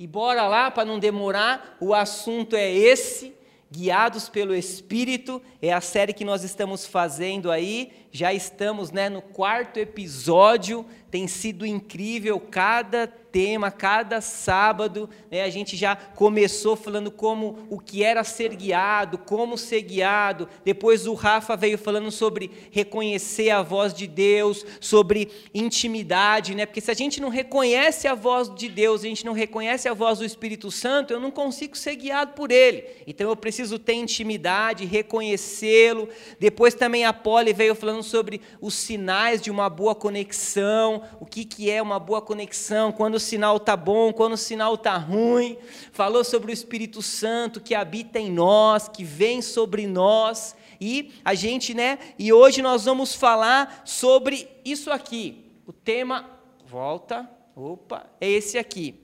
E 0.00 0.06
bora 0.06 0.48
lá, 0.48 0.70
para 0.70 0.86
não 0.86 0.98
demorar, 0.98 1.76
o 1.78 1.92
assunto 1.92 2.56
é 2.56 2.72
esse, 2.72 3.34
guiados 3.70 4.30
pelo 4.30 4.54
Espírito, 4.54 5.42
é 5.60 5.74
a 5.74 5.80
série 5.82 6.14
que 6.14 6.24
nós 6.24 6.42
estamos 6.42 6.86
fazendo 6.86 7.50
aí, 7.50 7.92
já 8.10 8.32
estamos 8.32 8.90
né, 8.90 9.10
no 9.10 9.20
quarto 9.20 9.76
episódio, 9.76 10.86
tem 11.10 11.28
sido 11.28 11.66
incrível 11.66 12.40
cada 12.40 13.12
tema, 13.30 13.70
cada 13.70 14.20
sábado, 14.20 15.08
né, 15.30 15.42
a 15.42 15.50
gente 15.50 15.76
já 15.76 15.94
começou 15.94 16.76
falando 16.76 17.10
como 17.10 17.66
o 17.70 17.78
que 17.78 18.02
era 18.02 18.24
ser 18.24 18.54
guiado, 18.54 19.18
como 19.18 19.56
ser 19.56 19.82
guiado. 19.82 20.48
Depois 20.64 21.06
o 21.06 21.14
Rafa 21.14 21.56
veio 21.56 21.78
falando 21.78 22.10
sobre 22.10 22.50
reconhecer 22.70 23.50
a 23.50 23.62
voz 23.62 23.94
de 23.94 24.06
Deus, 24.06 24.64
sobre 24.80 25.30
intimidade, 25.54 26.54
né? 26.54 26.66
Porque 26.66 26.80
se 26.80 26.90
a 26.90 26.94
gente 26.94 27.20
não 27.20 27.28
reconhece 27.28 28.08
a 28.08 28.14
voz 28.14 28.52
de 28.54 28.68
Deus, 28.68 29.02
a 29.02 29.06
gente 29.06 29.24
não 29.24 29.32
reconhece 29.32 29.88
a 29.88 29.94
voz 29.94 30.18
do 30.18 30.24
Espírito 30.24 30.70
Santo, 30.70 31.12
eu 31.12 31.20
não 31.20 31.30
consigo 31.30 31.76
ser 31.76 31.96
guiado 31.96 32.32
por 32.32 32.50
ele. 32.50 32.84
Então 33.06 33.28
eu 33.28 33.36
preciso 33.36 33.78
ter 33.78 33.94
intimidade, 33.94 34.84
reconhecê-lo. 34.84 36.08
Depois 36.38 36.74
também 36.74 37.04
a 37.04 37.12
Polly 37.12 37.52
veio 37.52 37.74
falando 37.74 38.02
sobre 38.02 38.40
os 38.60 38.74
sinais 38.74 39.40
de 39.40 39.50
uma 39.50 39.68
boa 39.68 39.94
conexão, 39.94 41.02
o 41.20 41.26
que, 41.26 41.44
que 41.44 41.70
é 41.70 41.80
uma 41.80 41.98
boa 41.98 42.20
conexão, 42.20 42.90
quando 42.90 43.19
o 43.20 43.22
sinal 43.22 43.58
está 43.58 43.76
bom, 43.76 44.12
quando 44.12 44.32
o 44.32 44.38
sinal 44.38 44.74
está 44.74 44.96
ruim. 44.96 45.58
Falou 45.92 46.24
sobre 46.24 46.50
o 46.50 46.54
Espírito 46.54 47.02
Santo 47.02 47.60
que 47.60 47.74
habita 47.74 48.18
em 48.18 48.30
nós, 48.32 48.88
que 48.88 49.04
vem 49.04 49.42
sobre 49.42 49.86
nós. 49.86 50.56
E 50.80 51.12
a 51.24 51.34
gente, 51.34 51.74
né? 51.74 51.98
E 52.18 52.32
hoje 52.32 52.62
nós 52.62 52.86
vamos 52.86 53.14
falar 53.14 53.82
sobre 53.84 54.48
isso 54.64 54.90
aqui. 54.90 55.44
O 55.66 55.72
tema, 55.72 56.28
volta, 56.66 57.30
opa, 57.54 58.06
é 58.20 58.28
esse 58.28 58.56
aqui. 58.58 58.94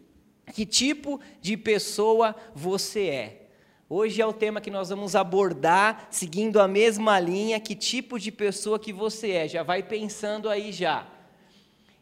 Que 0.52 0.64
tipo 0.64 1.20
de 1.40 1.56
pessoa 1.56 2.34
você 2.54 3.06
é? 3.08 3.42
Hoje 3.88 4.20
é 4.20 4.26
o 4.26 4.32
tema 4.32 4.60
que 4.60 4.70
nós 4.70 4.88
vamos 4.88 5.14
abordar, 5.14 6.08
seguindo 6.10 6.60
a 6.60 6.66
mesma 6.66 7.20
linha, 7.20 7.60
que 7.60 7.76
tipo 7.76 8.18
de 8.18 8.32
pessoa 8.32 8.78
que 8.80 8.92
você 8.92 9.30
é. 9.32 9.48
Já 9.48 9.62
vai 9.62 9.82
pensando 9.82 10.48
aí 10.48 10.72
já. 10.72 11.06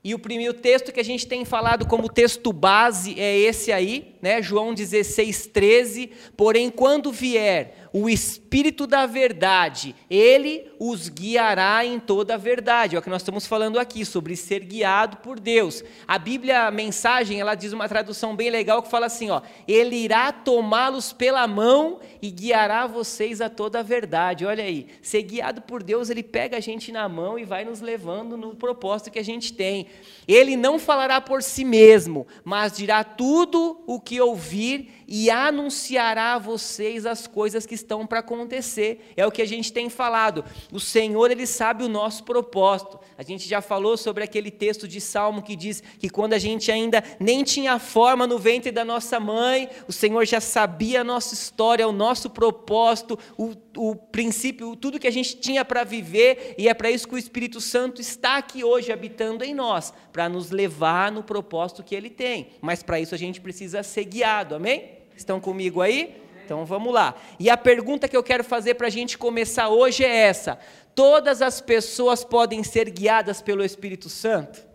E 0.04 0.14
o 0.14 0.18
primeiro 0.18 0.52
texto 0.52 0.92
que 0.92 1.00
a 1.00 1.04
gente 1.04 1.26
tem 1.26 1.46
falado 1.46 1.86
como 1.86 2.10
texto 2.10 2.52
base 2.52 3.18
é 3.18 3.38
esse 3.38 3.72
aí, 3.72 4.13
né? 4.24 4.40
João 4.40 4.72
16, 4.72 5.48
13. 5.48 6.10
Porém, 6.34 6.70
quando 6.70 7.12
vier 7.12 7.90
o 7.92 8.08
Espírito 8.08 8.86
da 8.86 9.04
Verdade, 9.04 9.94
ele 10.10 10.72
os 10.80 11.08
guiará 11.08 11.84
em 11.84 12.00
toda 12.00 12.34
a 12.34 12.38
verdade. 12.38 12.96
É 12.96 12.98
o 12.98 13.02
que 13.02 13.10
nós 13.10 13.20
estamos 13.20 13.46
falando 13.46 13.78
aqui, 13.78 14.04
sobre 14.04 14.34
ser 14.34 14.64
guiado 14.64 15.18
por 15.18 15.38
Deus. 15.38 15.84
A 16.08 16.18
Bíblia, 16.18 16.62
a 16.62 16.70
mensagem, 16.70 17.38
ela 17.38 17.54
diz 17.54 17.72
uma 17.72 17.88
tradução 17.88 18.34
bem 18.34 18.48
legal 18.48 18.82
que 18.82 18.90
fala 18.90 19.06
assim: 19.06 19.30
ó, 19.30 19.42
Ele 19.68 19.94
irá 19.94 20.32
tomá-los 20.32 21.12
pela 21.12 21.46
mão 21.46 22.00
e 22.20 22.30
guiará 22.30 22.86
vocês 22.86 23.42
a 23.42 23.50
toda 23.50 23.80
a 23.80 23.82
verdade. 23.82 24.46
Olha 24.46 24.64
aí, 24.64 24.86
ser 25.02 25.22
guiado 25.22 25.60
por 25.62 25.82
Deus, 25.82 26.08
ele 26.08 26.22
pega 26.22 26.56
a 26.56 26.60
gente 26.60 26.90
na 26.90 27.06
mão 27.08 27.38
e 27.38 27.44
vai 27.44 27.64
nos 27.64 27.82
levando 27.82 28.36
no 28.36 28.56
propósito 28.56 29.10
que 29.10 29.18
a 29.18 29.24
gente 29.24 29.52
tem. 29.52 29.86
Ele 30.26 30.56
não 30.56 30.78
falará 30.78 31.20
por 31.20 31.42
si 31.42 31.64
mesmo, 31.64 32.26
mas 32.42 32.76
dirá 32.76 33.04
tudo 33.04 33.82
o 33.86 34.00
que 34.00 34.13
ouvir 34.20 34.86
e 35.06 35.30
anunciará 35.30 36.34
a 36.34 36.38
vocês 36.38 37.06
as 37.06 37.26
coisas 37.26 37.66
que 37.66 37.74
estão 37.74 38.06
para 38.06 38.20
acontecer. 38.20 39.12
É 39.16 39.26
o 39.26 39.30
que 39.30 39.42
a 39.42 39.46
gente 39.46 39.72
tem 39.72 39.88
falado. 39.88 40.44
O 40.72 40.80
Senhor, 40.80 41.30
ele 41.30 41.46
sabe 41.46 41.84
o 41.84 41.88
nosso 41.88 42.24
propósito. 42.24 42.98
A 43.16 43.22
gente 43.22 43.48
já 43.48 43.60
falou 43.60 43.96
sobre 43.96 44.24
aquele 44.24 44.50
texto 44.50 44.88
de 44.88 45.00
Salmo 45.00 45.42
que 45.42 45.56
diz 45.56 45.82
que 45.98 46.08
quando 46.08 46.32
a 46.32 46.38
gente 46.38 46.70
ainda 46.70 47.02
nem 47.20 47.42
tinha 47.42 47.78
forma 47.78 48.26
no 48.26 48.38
ventre 48.38 48.70
da 48.70 48.84
nossa 48.84 49.20
mãe, 49.20 49.68
o 49.88 49.92
Senhor 49.92 50.24
já 50.24 50.40
sabia 50.40 51.02
a 51.02 51.04
nossa 51.04 51.34
história, 51.34 51.86
o 51.86 51.92
nosso 51.92 52.30
propósito, 52.30 53.18
o, 53.36 53.52
o 53.76 53.94
princípio, 53.94 54.76
tudo 54.76 54.98
que 54.98 55.08
a 55.08 55.12
gente 55.12 55.36
tinha 55.36 55.64
para 55.64 55.84
viver, 55.84 56.54
e 56.58 56.68
é 56.68 56.74
para 56.74 56.90
isso 56.90 57.08
que 57.08 57.14
o 57.14 57.18
Espírito 57.18 57.60
Santo 57.60 58.00
está 58.00 58.36
aqui 58.36 58.64
hoje 58.64 58.92
habitando 58.92 59.44
em 59.44 59.54
nós, 59.54 59.92
para 60.12 60.28
nos 60.28 60.50
levar 60.50 61.10
no 61.12 61.22
propósito 61.22 61.82
que 61.82 61.94
ele 61.94 62.10
tem. 62.10 62.48
Mas 62.60 62.82
para 62.82 63.00
isso 63.00 63.14
a 63.14 63.18
gente 63.18 63.40
precisa 63.40 63.82
ser 63.82 64.04
guiado, 64.04 64.54
amém? 64.54 64.93
Estão 65.16 65.40
comigo 65.40 65.80
aí? 65.80 66.20
Então 66.44 66.64
vamos 66.64 66.92
lá. 66.92 67.14
E 67.38 67.48
a 67.48 67.56
pergunta 67.56 68.06
que 68.06 68.16
eu 68.16 68.22
quero 68.22 68.44
fazer 68.44 68.74
para 68.74 68.88
a 68.88 68.90
gente 68.90 69.16
começar 69.16 69.68
hoje 69.68 70.04
é 70.04 70.14
essa: 70.14 70.58
todas 70.94 71.40
as 71.40 71.60
pessoas 71.60 72.24
podem 72.24 72.62
ser 72.62 72.90
guiadas 72.90 73.40
pelo 73.40 73.64
Espírito 73.64 74.08
Santo? 74.08 74.66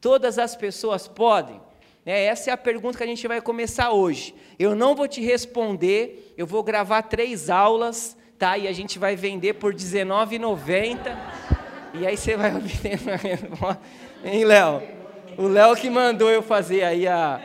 Todas 0.00 0.38
as 0.38 0.56
pessoas 0.56 1.06
podem? 1.06 1.60
É, 2.06 2.24
essa 2.24 2.50
é 2.50 2.52
a 2.52 2.56
pergunta 2.56 2.96
que 2.96 3.04
a 3.04 3.06
gente 3.06 3.28
vai 3.28 3.40
começar 3.42 3.92
hoje. 3.92 4.34
Eu 4.58 4.74
não 4.74 4.94
vou 4.94 5.06
te 5.06 5.20
responder, 5.20 6.34
eu 6.36 6.46
vou 6.46 6.62
gravar 6.62 7.02
três 7.02 7.50
aulas, 7.50 8.16
tá? 8.38 8.56
E 8.56 8.66
a 8.66 8.72
gente 8.72 8.98
vai 8.98 9.14
vender 9.14 9.54
por 9.54 9.72
R$19,90. 9.72 10.98
E 11.92 12.06
aí 12.06 12.16
você 12.16 12.36
vai 12.36 12.54
obter. 12.56 12.98
Hein, 14.24 14.44
Léo? 14.44 14.82
O 15.36 15.46
Léo 15.46 15.76
que 15.76 15.90
mandou 15.90 16.30
eu 16.30 16.42
fazer 16.42 16.82
aí 16.82 17.06
a, 17.06 17.40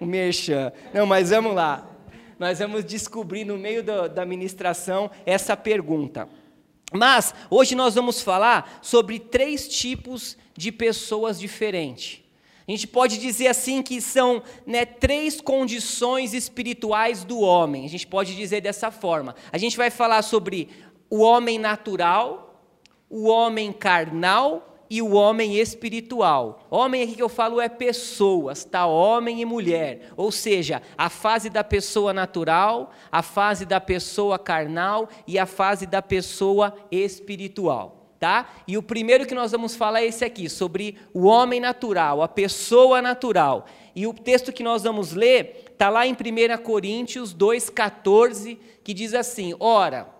o 0.00 0.06
merchan. 0.06 0.72
Não, 0.92 1.06
mas 1.06 1.30
vamos 1.30 1.54
lá 1.54 1.88
nós 2.38 2.60
vamos 2.60 2.84
descobrir 2.84 3.44
no 3.44 3.58
meio 3.58 3.82
do, 3.82 4.08
da 4.08 4.24
ministração 4.24 5.10
essa 5.26 5.56
pergunta. 5.56 6.28
Mas 6.92 7.34
hoje 7.50 7.74
nós 7.74 7.94
vamos 7.94 8.22
falar 8.22 8.78
sobre 8.80 9.18
três 9.18 9.68
tipos 9.68 10.36
de 10.56 10.70
pessoas 10.70 11.38
diferentes. 11.38 12.22
A 12.66 12.70
gente 12.70 12.86
pode 12.86 13.18
dizer 13.18 13.48
assim 13.48 13.82
que 13.82 14.00
são 14.00 14.42
né, 14.66 14.84
três 14.84 15.40
condições 15.40 16.32
espirituais 16.32 17.24
do 17.24 17.40
homem. 17.40 17.84
A 17.84 17.88
gente 17.88 18.06
pode 18.06 18.36
dizer 18.36 18.60
dessa 18.60 18.90
forma. 18.90 19.34
A 19.50 19.58
gente 19.58 19.76
vai 19.76 19.90
falar 19.90 20.22
sobre 20.22 20.68
o 21.10 21.20
homem 21.20 21.58
natural, 21.58 22.62
o 23.08 23.26
homem 23.26 23.72
carnal 23.72 24.67
e 24.90 25.02
o 25.02 25.12
homem 25.12 25.56
espiritual. 25.56 26.66
Homem 26.70 27.02
aqui 27.02 27.14
que 27.16 27.22
eu 27.22 27.28
falo 27.28 27.60
é 27.60 27.68
pessoas, 27.68 28.64
tá? 28.64 28.86
Homem 28.86 29.40
e 29.40 29.44
mulher. 29.44 30.10
Ou 30.16 30.32
seja, 30.32 30.82
a 30.96 31.08
fase 31.08 31.50
da 31.50 31.62
pessoa 31.62 32.12
natural, 32.12 32.92
a 33.10 33.22
fase 33.22 33.64
da 33.64 33.80
pessoa 33.80 34.38
carnal 34.38 35.08
e 35.26 35.38
a 35.38 35.46
fase 35.46 35.86
da 35.86 36.00
pessoa 36.00 36.74
espiritual. 36.90 37.96
Tá? 38.18 38.48
E 38.66 38.76
o 38.76 38.82
primeiro 38.82 39.26
que 39.26 39.34
nós 39.34 39.52
vamos 39.52 39.76
falar 39.76 40.02
é 40.02 40.06
esse 40.06 40.24
aqui, 40.24 40.48
sobre 40.48 40.98
o 41.14 41.26
homem 41.26 41.60
natural, 41.60 42.20
a 42.20 42.26
pessoa 42.26 43.00
natural. 43.00 43.66
E 43.94 44.08
o 44.08 44.12
texto 44.12 44.52
que 44.52 44.64
nós 44.64 44.82
vamos 44.82 45.12
ler 45.12 45.66
está 45.70 45.88
lá 45.88 46.04
em 46.04 46.14
1 46.14 46.62
Coríntios 46.64 47.32
2,14, 47.32 48.58
que 48.82 48.92
diz 48.92 49.14
assim: 49.14 49.54
Ora, 49.60 50.17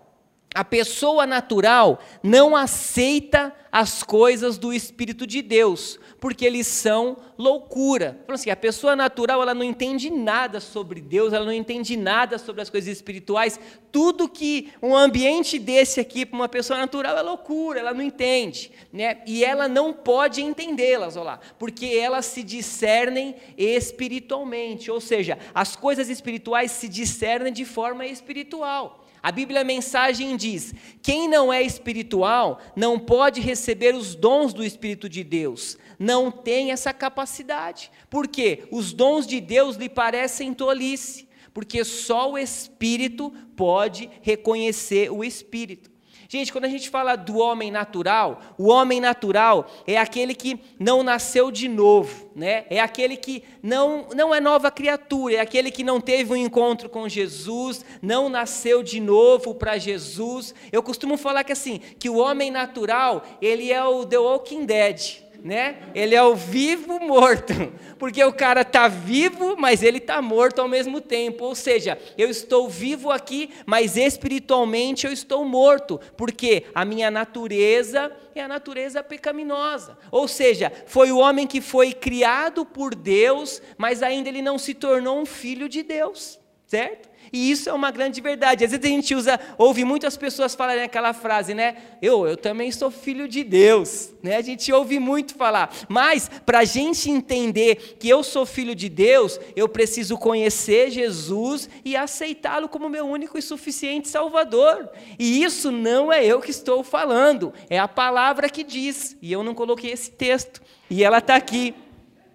a 0.53 0.63
pessoa 0.63 1.27
natural 1.27 1.99
não 2.23 2.55
aceita 2.55 3.53
as 3.71 4.01
coisas 4.01 4.57
do 4.57 4.73
Espírito 4.73 5.27
de 5.27 5.43
Deus, 5.43 5.99
porque 6.19 6.43
eles 6.43 6.65
são 6.65 7.17
loucura. 7.37 8.19
Assim, 8.27 8.49
a 8.49 8.55
pessoa 8.55 8.95
natural 8.95 9.43
ela 9.43 9.53
não 9.53 9.63
entende 9.63 10.09
nada 10.09 10.59
sobre 10.59 11.01
Deus, 11.01 11.33
ela 11.33 11.45
não 11.45 11.53
entende 11.53 11.95
nada 11.95 12.39
sobre 12.39 12.63
as 12.63 12.69
coisas 12.69 12.89
espirituais. 12.89 13.59
Tudo 13.91 14.27
que 14.27 14.71
um 14.81 14.95
ambiente 14.95 15.59
desse 15.59 15.99
aqui 15.99 16.25
para 16.25 16.35
uma 16.35 16.49
pessoa 16.49 16.79
natural 16.79 17.15
é 17.15 17.21
loucura, 17.21 17.79
ela 17.79 17.93
não 17.93 18.01
entende, 18.01 18.71
né? 18.91 19.21
E 19.27 19.45
ela 19.45 19.67
não 19.67 19.93
pode 19.93 20.41
entendê-las, 20.41 21.15
olha 21.15 21.25
lá, 21.25 21.39
porque 21.59 21.85
elas 21.85 22.25
se 22.25 22.41
discernem 22.41 23.35
espiritualmente, 23.55 24.89
ou 24.89 24.99
seja, 24.99 25.37
as 25.53 25.75
coisas 25.75 26.09
espirituais 26.09 26.71
se 26.71 26.87
discernem 26.87 27.53
de 27.53 27.65
forma 27.65 28.07
espiritual. 28.07 29.05
A 29.21 29.31
Bíblia 29.31 29.61
a 29.61 29.65
mensagem 29.65 30.35
diz: 30.37 30.73
quem 31.01 31.27
não 31.27 31.51
é 31.51 31.61
espiritual 31.61 32.59
não 32.75 32.97
pode 32.97 33.41
receber 33.41 33.93
os 33.95 34.15
dons 34.15 34.53
do 34.53 34.63
Espírito 34.63 35.09
de 35.09 35.23
Deus, 35.23 35.77
não 35.97 36.31
tem 36.31 36.71
essa 36.71 36.93
capacidade. 36.93 37.91
Por 38.09 38.27
quê? 38.27 38.67
Os 38.71 38.93
dons 38.93 39.27
de 39.27 39.41
Deus 39.41 39.75
lhe 39.75 39.89
parecem 39.89 40.53
tolice, 40.53 41.27
porque 41.53 41.83
só 41.83 42.31
o 42.31 42.37
Espírito 42.37 43.31
pode 43.55 44.09
reconhecer 44.21 45.11
o 45.11 45.23
Espírito. 45.23 45.91
Gente, 46.31 46.51
quando 46.51 46.65
a 46.65 46.69
gente 46.69 46.91
fala 46.91 47.15
do 47.15 47.39
homem 47.39 47.71
natural, 47.71 48.39
o 48.55 48.69
homem 48.69 49.01
natural 49.01 49.67
é 49.87 49.97
aquele 49.97 50.35
que 50.35 50.59
não 50.79 51.01
nasceu 51.01 51.49
de 51.49 51.67
novo, 51.67 52.29
né? 52.35 52.65
É 52.69 52.79
aquele 52.79 53.17
que 53.17 53.43
não, 53.63 54.09
não 54.15 54.33
é 54.33 54.39
nova 54.39 54.69
criatura, 54.69 55.37
é 55.37 55.39
aquele 55.39 55.71
que 55.71 55.83
não 55.83 55.99
teve 55.99 56.31
um 56.31 56.35
encontro 56.35 56.87
com 56.87 57.09
Jesus, 57.09 57.83
não 57.99 58.29
nasceu 58.29 58.83
de 58.83 58.99
novo 58.99 59.55
para 59.55 59.79
Jesus. 59.79 60.53
Eu 60.71 60.83
costumo 60.83 61.17
falar 61.17 61.43
que 61.43 61.51
assim, 61.51 61.79
que 61.97 62.11
o 62.11 62.17
homem 62.17 62.51
natural, 62.51 63.25
ele 63.41 63.71
é 63.71 63.83
o 63.83 64.05
The 64.05 64.19
Walking 64.19 64.65
Dead. 64.67 65.28
Né? 65.43 65.77
Ele 65.95 66.15
é 66.15 66.23
o 66.23 66.35
vivo 66.35 66.99
morto, 66.99 67.53
porque 67.97 68.23
o 68.23 68.33
cara 68.33 68.63
tá 68.63 68.87
vivo, 68.87 69.55
mas 69.57 69.83
ele 69.83 69.99
tá 69.99 70.21
morto 70.21 70.59
ao 70.59 70.67
mesmo 70.67 71.01
tempo. 71.01 71.45
Ou 71.45 71.55
seja, 71.55 71.97
eu 72.17 72.29
estou 72.29 72.69
vivo 72.69 73.11
aqui, 73.11 73.49
mas 73.65 73.97
espiritualmente 73.97 75.05
eu 75.05 75.13
estou 75.13 75.43
morto, 75.45 75.99
porque 76.17 76.65
a 76.73 76.83
minha 76.85 77.09
natureza 77.09 78.11
é 78.35 78.41
a 78.41 78.47
natureza 78.47 79.03
pecaminosa. 79.03 79.97
Ou 80.11 80.27
seja, 80.27 80.71
foi 80.85 81.11
o 81.11 81.17
homem 81.17 81.47
que 81.47 81.61
foi 81.61 81.93
criado 81.93 82.65
por 82.65 82.95
Deus, 82.95 83.61
mas 83.77 84.03
ainda 84.03 84.29
ele 84.29 84.41
não 84.41 84.57
se 84.57 84.73
tornou 84.73 85.19
um 85.19 85.25
filho 85.25 85.67
de 85.67 85.83
Deus, 85.83 86.39
certo? 86.65 87.08
E 87.31 87.51
isso 87.51 87.69
é 87.69 87.73
uma 87.73 87.91
grande 87.91 88.21
verdade. 88.21 88.63
Às 88.63 88.71
vezes 88.71 88.85
a 88.85 88.89
gente 88.89 89.15
usa, 89.15 89.39
ouve 89.57 89.83
muitas 89.83 90.17
pessoas 90.17 90.55
falarem 90.55 90.83
aquela 90.83 91.13
frase, 91.13 91.53
né? 91.53 91.75
Eu, 92.01 92.27
eu 92.27 92.37
também 92.37 92.71
sou 92.71 92.89
filho 92.89 93.27
de 93.27 93.43
Deus. 93.43 94.11
Né? 94.21 94.35
A 94.35 94.41
gente 94.41 94.71
ouve 94.71 94.99
muito 94.99 95.35
falar. 95.35 95.73
Mas, 95.87 96.29
para 96.45 96.59
a 96.59 96.65
gente 96.65 97.09
entender 97.09 97.97
que 97.99 98.09
eu 98.09 98.23
sou 98.23 98.45
filho 98.45 98.75
de 98.75 98.89
Deus, 98.89 99.39
eu 99.55 99.67
preciso 99.67 100.17
conhecer 100.17 100.91
Jesus 100.91 101.69
e 101.85 101.95
aceitá-lo 101.95 102.69
como 102.69 102.89
meu 102.89 103.05
único 103.05 103.37
e 103.37 103.41
suficiente 103.41 104.07
Salvador. 104.07 104.89
E 105.17 105.43
isso 105.43 105.71
não 105.71 106.11
é 106.11 106.25
eu 106.25 106.39
que 106.41 106.51
estou 106.51 106.83
falando, 106.83 107.53
é 107.69 107.79
a 107.79 107.87
palavra 107.87 108.49
que 108.49 108.63
diz. 108.63 109.17
E 109.21 109.31
eu 109.31 109.43
não 109.43 109.53
coloquei 109.53 109.91
esse 109.91 110.11
texto. 110.11 110.61
E 110.89 111.03
ela 111.03 111.19
está 111.19 111.35
aqui. 111.35 111.73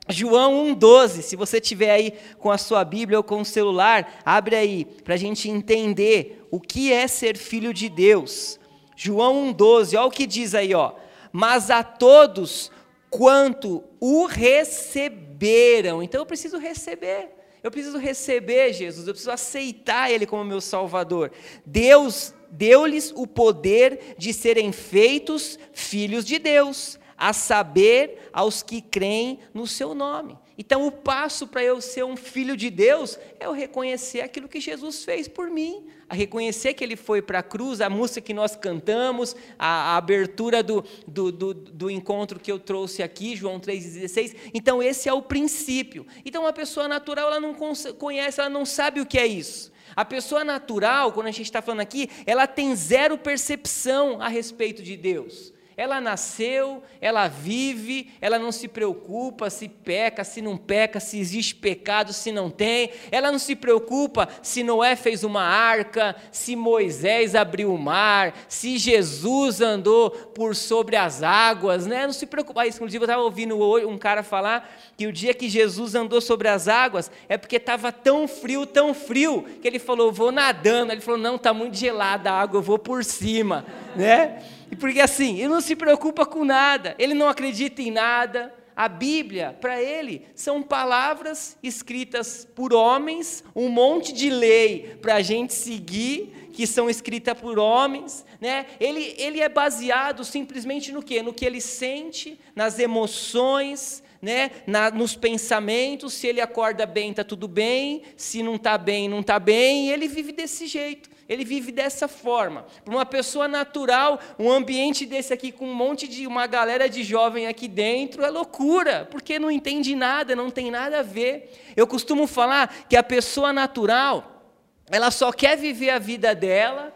João 0.08 0.74
1,12, 0.74 1.22
se 1.22 1.34
você 1.34 1.60
tiver 1.60 1.90
aí 1.90 2.12
com 2.38 2.50
a 2.50 2.58
sua 2.58 2.84
Bíblia 2.84 3.18
ou 3.18 3.24
com 3.24 3.40
o 3.40 3.44
celular, 3.44 4.20
abre 4.24 4.54
aí, 4.54 4.84
para 4.84 5.14
a 5.14 5.16
gente 5.18 5.48
entender 5.48 6.46
o 6.50 6.60
que 6.60 6.92
é 6.92 7.06
ser 7.06 7.36
filho 7.38 7.72
de 7.72 7.88
Deus. 7.88 8.60
João 8.94 9.52
1,12, 9.52 9.98
olha 9.98 10.06
o 10.06 10.10
que 10.10 10.26
diz 10.26 10.54
aí, 10.54 10.74
ó. 10.74 10.92
Mas 11.32 11.70
a 11.70 11.82
todos 11.82 12.70
quanto 13.08 13.82
o 13.98 14.26
receberam. 14.26 16.02
Então 16.02 16.20
eu 16.20 16.26
preciso 16.26 16.58
receber. 16.58 17.30
Eu 17.62 17.70
preciso 17.70 17.96
receber 17.96 18.74
Jesus, 18.74 19.08
eu 19.08 19.14
preciso 19.14 19.30
aceitar 19.30 20.10
Ele 20.10 20.26
como 20.26 20.44
meu 20.44 20.60
Salvador. 20.60 21.32
Deus 21.64 22.34
deu-lhes 22.50 23.10
o 23.16 23.26
poder 23.26 24.14
de 24.18 24.34
serem 24.34 24.70
feitos 24.70 25.58
filhos 25.72 26.26
de 26.26 26.38
Deus 26.38 26.98
a 27.16 27.32
saber, 27.32 28.28
aos 28.32 28.62
que 28.62 28.80
creem 28.80 29.38
no 29.52 29.66
seu 29.66 29.94
nome. 29.94 30.38
Então, 30.56 30.86
o 30.86 30.92
passo 30.92 31.48
para 31.48 31.64
eu 31.64 31.80
ser 31.80 32.04
um 32.04 32.16
filho 32.16 32.56
de 32.56 32.70
Deus 32.70 33.18
é 33.40 33.46
eu 33.46 33.52
reconhecer 33.52 34.20
aquilo 34.20 34.48
que 34.48 34.60
Jesus 34.60 35.04
fez 35.04 35.26
por 35.26 35.50
mim, 35.50 35.86
a 36.08 36.14
reconhecer 36.14 36.74
que 36.74 36.84
Ele 36.84 36.94
foi 36.94 37.20
para 37.20 37.40
a 37.40 37.42
cruz, 37.42 37.80
a 37.80 37.90
música 37.90 38.20
que 38.20 38.32
nós 38.32 38.54
cantamos, 38.54 39.34
a, 39.58 39.94
a 39.94 39.96
abertura 39.96 40.62
do, 40.62 40.84
do, 41.08 41.32
do, 41.32 41.54
do, 41.54 41.90
encontro 41.90 42.38
que 42.38 42.52
eu 42.52 42.58
trouxe 42.60 43.02
aqui, 43.02 43.34
João 43.34 43.58
3,16. 43.58 44.36
Então, 44.54 44.80
esse 44.80 45.08
é 45.08 45.12
o 45.12 45.22
princípio. 45.22 46.06
Então, 46.24 46.46
a 46.46 46.52
pessoa 46.52 46.86
natural, 46.86 47.32
ela 47.32 47.40
não 47.40 47.54
conhece, 47.98 48.38
ela 48.40 48.50
não 48.50 48.64
sabe 48.64 49.00
o 49.00 49.06
que 49.06 49.18
é 49.18 49.26
isso. 49.26 49.72
A 49.96 50.04
pessoa 50.04 50.44
natural, 50.44 51.12
quando 51.12 51.26
a 51.26 51.32
gente 51.32 51.46
está 51.46 51.60
falando 51.62 51.80
aqui, 51.80 52.08
ela 52.26 52.46
tem 52.46 52.74
zero 52.76 53.18
percepção 53.18 54.20
a 54.20 54.28
respeito 54.28 54.82
de 54.82 54.96
Deus. 54.96 55.53
Ela 55.76 56.00
nasceu, 56.00 56.82
ela 57.00 57.26
vive, 57.28 58.12
ela 58.20 58.38
não 58.38 58.52
se 58.52 58.68
preocupa 58.68 59.50
se 59.50 59.68
peca, 59.68 60.24
se 60.24 60.40
não 60.40 60.56
peca, 60.56 61.00
se 61.00 61.18
existe 61.18 61.54
pecado, 61.54 62.12
se 62.12 62.30
não 62.30 62.50
tem. 62.50 62.90
Ela 63.10 63.30
não 63.30 63.38
se 63.38 63.56
preocupa 63.56 64.28
se 64.42 64.62
Noé 64.62 64.96
fez 64.96 65.24
uma 65.24 65.42
arca, 65.42 66.14
se 66.30 66.56
Moisés 66.56 67.34
abriu 67.34 67.72
o 67.72 67.78
mar, 67.78 68.34
se 68.48 68.78
Jesus 68.78 69.60
andou 69.60 70.10
por 70.10 70.54
sobre 70.54 70.96
as 70.96 71.22
águas, 71.22 71.86
né? 71.86 72.06
Não 72.06 72.12
se 72.12 72.26
preocupa. 72.26 72.62
Ah, 72.62 72.66
inclusive, 72.68 73.02
eu 73.02 73.06
estava 73.06 73.22
ouvindo 73.22 73.56
um 73.88 73.98
cara 73.98 74.22
falar 74.22 74.70
que 74.96 75.06
o 75.06 75.12
dia 75.12 75.34
que 75.34 75.48
Jesus 75.48 75.94
andou 75.94 76.20
sobre 76.20 76.48
as 76.48 76.68
águas 76.68 77.10
é 77.28 77.36
porque 77.36 77.56
estava 77.56 77.90
tão 77.92 78.28
frio, 78.28 78.66
tão 78.66 78.94
frio, 78.94 79.44
que 79.60 79.66
ele 79.66 79.78
falou: 79.78 80.12
Vou 80.12 80.30
nadando. 80.30 80.92
Ele 80.92 81.00
falou: 81.00 81.20
Não, 81.20 81.36
está 81.36 81.52
muito 81.52 81.76
gelada 81.76 82.30
a 82.30 82.40
água, 82.40 82.58
eu 82.58 82.62
vou 82.62 82.78
por 82.78 83.04
cima, 83.04 83.64
né? 83.96 84.42
Porque 84.78 85.00
assim, 85.00 85.38
ele 85.38 85.48
não 85.48 85.60
se 85.60 85.76
preocupa 85.76 86.26
com 86.26 86.44
nada, 86.44 86.94
ele 86.98 87.14
não 87.14 87.28
acredita 87.28 87.82
em 87.82 87.90
nada. 87.90 88.52
A 88.76 88.88
Bíblia, 88.88 89.56
para 89.60 89.80
ele, 89.80 90.26
são 90.34 90.60
palavras 90.60 91.56
escritas 91.62 92.44
por 92.56 92.74
homens, 92.74 93.44
um 93.54 93.68
monte 93.68 94.12
de 94.12 94.28
lei 94.28 94.98
para 95.00 95.14
a 95.14 95.22
gente 95.22 95.54
seguir, 95.54 96.50
que 96.52 96.66
são 96.66 96.90
escritas 96.90 97.38
por 97.38 97.56
homens. 97.56 98.24
Né? 98.40 98.66
Ele, 98.80 99.14
ele 99.16 99.40
é 99.40 99.48
baseado 99.48 100.24
simplesmente 100.24 100.90
no 100.90 101.04
quê? 101.04 101.22
No 101.22 101.32
que 101.32 101.44
ele 101.44 101.60
sente, 101.60 102.36
nas 102.56 102.80
emoções, 102.80 104.02
né, 104.24 104.50
na, 104.66 104.90
nos 104.90 105.14
pensamentos, 105.14 106.14
se 106.14 106.26
ele 106.26 106.40
acorda 106.40 106.86
bem, 106.86 107.10
está 107.10 107.22
tudo 107.22 107.46
bem, 107.46 108.02
se 108.16 108.42
não 108.42 108.54
está 108.56 108.78
bem, 108.78 109.06
não 109.06 109.20
está 109.20 109.38
bem, 109.38 109.90
ele 109.90 110.08
vive 110.08 110.32
desse 110.32 110.66
jeito. 110.66 111.10
Ele 111.28 111.44
vive 111.44 111.72
dessa 111.72 112.06
forma. 112.06 112.66
Para 112.84 112.94
uma 112.94 113.06
pessoa 113.06 113.48
natural, 113.48 114.20
um 114.38 114.50
ambiente 114.50 115.06
desse 115.06 115.32
aqui 115.32 115.50
com 115.50 115.66
um 115.66 115.74
monte 115.74 116.06
de 116.06 116.26
uma 116.26 116.46
galera 116.46 116.88
de 116.88 117.02
jovem 117.02 117.46
aqui 117.46 117.66
dentro 117.66 118.22
é 118.22 118.30
loucura, 118.30 119.08
porque 119.10 119.38
não 119.38 119.50
entende 119.50 119.94
nada, 119.94 120.36
não 120.36 120.50
tem 120.50 120.70
nada 120.70 121.00
a 121.00 121.02
ver. 121.02 121.52
Eu 121.74 121.86
costumo 121.86 122.26
falar 122.26 122.86
que 122.88 122.96
a 122.96 123.02
pessoa 123.02 123.52
natural, 123.52 124.42
ela 124.90 125.10
só 125.10 125.32
quer 125.32 125.56
viver 125.56 125.90
a 125.90 125.98
vida 125.98 126.34
dela 126.34 126.92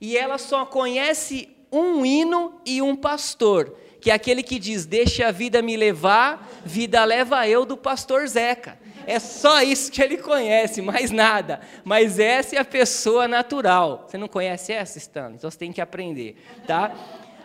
e 0.00 0.16
ela 0.16 0.36
só 0.36 0.66
conhece 0.66 1.48
um 1.72 2.04
hino 2.04 2.60
e 2.66 2.82
um 2.82 2.94
pastor, 2.94 3.76
que 4.00 4.10
é 4.10 4.14
aquele 4.14 4.42
que 4.42 4.58
diz: 4.58 4.84
"Deixa 4.84 5.28
a 5.28 5.30
vida 5.30 5.62
me 5.62 5.76
levar, 5.76 6.48
vida 6.64 7.02
leva 7.04 7.48
eu" 7.48 7.64
do 7.64 7.76
pastor 7.76 8.26
Zeca. 8.26 8.78
É 9.06 9.18
só 9.18 9.62
isso 9.62 9.90
que 9.90 10.02
ele 10.02 10.18
conhece, 10.18 10.82
mais 10.82 11.10
nada. 11.10 11.60
Mas 11.84 12.18
essa 12.18 12.56
é 12.56 12.58
a 12.58 12.64
pessoa 12.64 13.26
natural. 13.26 14.06
Você 14.06 14.18
não 14.18 14.28
conhece 14.28 14.72
essa, 14.72 14.98
Stanley? 14.98 15.36
Então 15.36 15.50
você 15.50 15.58
tem 15.58 15.72
que 15.72 15.80
aprender, 15.80 16.36
tá? 16.66 16.92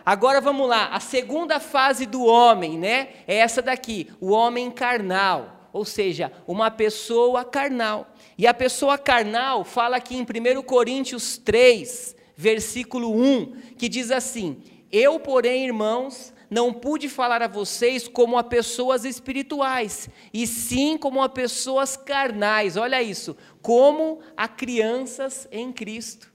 Agora 0.06 0.40
vamos 0.40 0.70
lá. 0.70 0.88
A 0.88 1.00
segunda 1.00 1.60
fase 1.60 2.06
do 2.06 2.24
homem, 2.24 2.78
né? 2.78 3.10
É 3.28 3.38
essa 3.38 3.62
daqui, 3.62 4.08
o 4.22 4.32
homem 4.32 4.70
carnal, 4.70 5.70
ou 5.74 5.84
seja, 5.84 6.32
uma 6.46 6.70
pessoa 6.70 7.44
carnal. 7.44 8.08
E 8.38 8.46
a 8.46 8.54
pessoa 8.54 8.98
carnal 8.98 9.64
fala 9.64 9.98
aqui 9.98 10.16
em 10.16 10.22
1 10.22 10.62
Coríntios 10.62 11.38
3, 11.38 12.16
versículo 12.36 13.16
1, 13.16 13.54
que 13.78 13.90
diz 13.90 14.12
assim: 14.12 14.62
Eu, 14.92 15.20
porém, 15.20 15.66
irmãos, 15.66 16.34
não 16.50 16.74
pude 16.74 17.10
falar 17.10 17.42
a 17.42 17.48
vocês 17.48 18.08
como 18.08 18.38
a 18.38 18.44
pessoas 18.44 19.06
espirituais, 19.06 20.10
e 20.34 20.46
sim 20.46 20.98
como 20.98 21.22
a 21.22 21.30
pessoas 21.30 21.98
carnais, 21.98 22.78
olha 22.78 23.02
isso, 23.02 23.36
como 23.62 24.20
a 24.36 24.48
crianças 24.48 25.48
em 25.52 25.72
Cristo. 25.72 26.34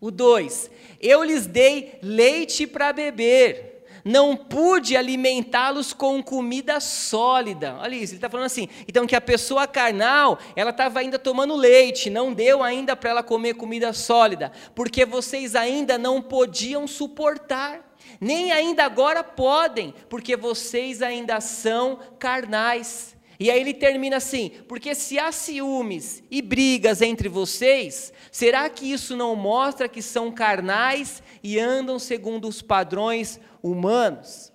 O 0.00 0.10
2: 0.10 0.70
Eu 1.00 1.22
lhes 1.22 1.46
dei 1.46 1.98
leite 2.02 2.66
para 2.66 2.92
beber, 2.92 3.84
não 4.04 4.36
pude 4.36 4.96
alimentá-los 4.96 5.92
com 5.92 6.22
comida 6.22 6.80
sólida. 6.80 7.76
Olha 7.80 7.94
isso, 7.94 8.12
ele 8.12 8.16
está 8.16 8.28
falando 8.28 8.46
assim. 8.46 8.68
Então, 8.88 9.06
que 9.06 9.14
a 9.14 9.20
pessoa 9.20 9.66
carnal, 9.66 10.38
ela 10.56 10.70
estava 10.70 10.98
ainda 10.98 11.18
tomando 11.18 11.54
leite, 11.54 12.10
não 12.10 12.32
deu 12.32 12.62
ainda 12.62 12.96
para 12.96 13.10
ela 13.10 13.22
comer 13.22 13.54
comida 13.54 13.92
sólida, 13.92 14.50
porque 14.74 15.04
vocês 15.04 15.54
ainda 15.54 15.96
não 15.96 16.20
podiam 16.20 16.86
suportar 16.86 17.91
nem 18.20 18.52
ainda 18.52 18.84
agora 18.84 19.22
podem, 19.24 19.94
porque 20.08 20.36
vocês 20.36 21.02
ainda 21.02 21.40
são 21.40 21.98
carnais. 22.18 23.16
E 23.38 23.50
aí 23.50 23.60
ele 23.60 23.74
termina 23.74 24.18
assim: 24.18 24.52
porque 24.68 24.94
se 24.94 25.18
há 25.18 25.32
ciúmes 25.32 26.22
e 26.30 26.40
brigas 26.40 27.02
entre 27.02 27.28
vocês, 27.28 28.12
será 28.30 28.70
que 28.70 28.92
isso 28.92 29.16
não 29.16 29.34
mostra 29.34 29.88
que 29.88 30.00
são 30.00 30.30
carnais 30.30 31.22
e 31.42 31.58
andam 31.58 31.98
segundo 31.98 32.46
os 32.46 32.62
padrões 32.62 33.40
humanos? 33.62 34.52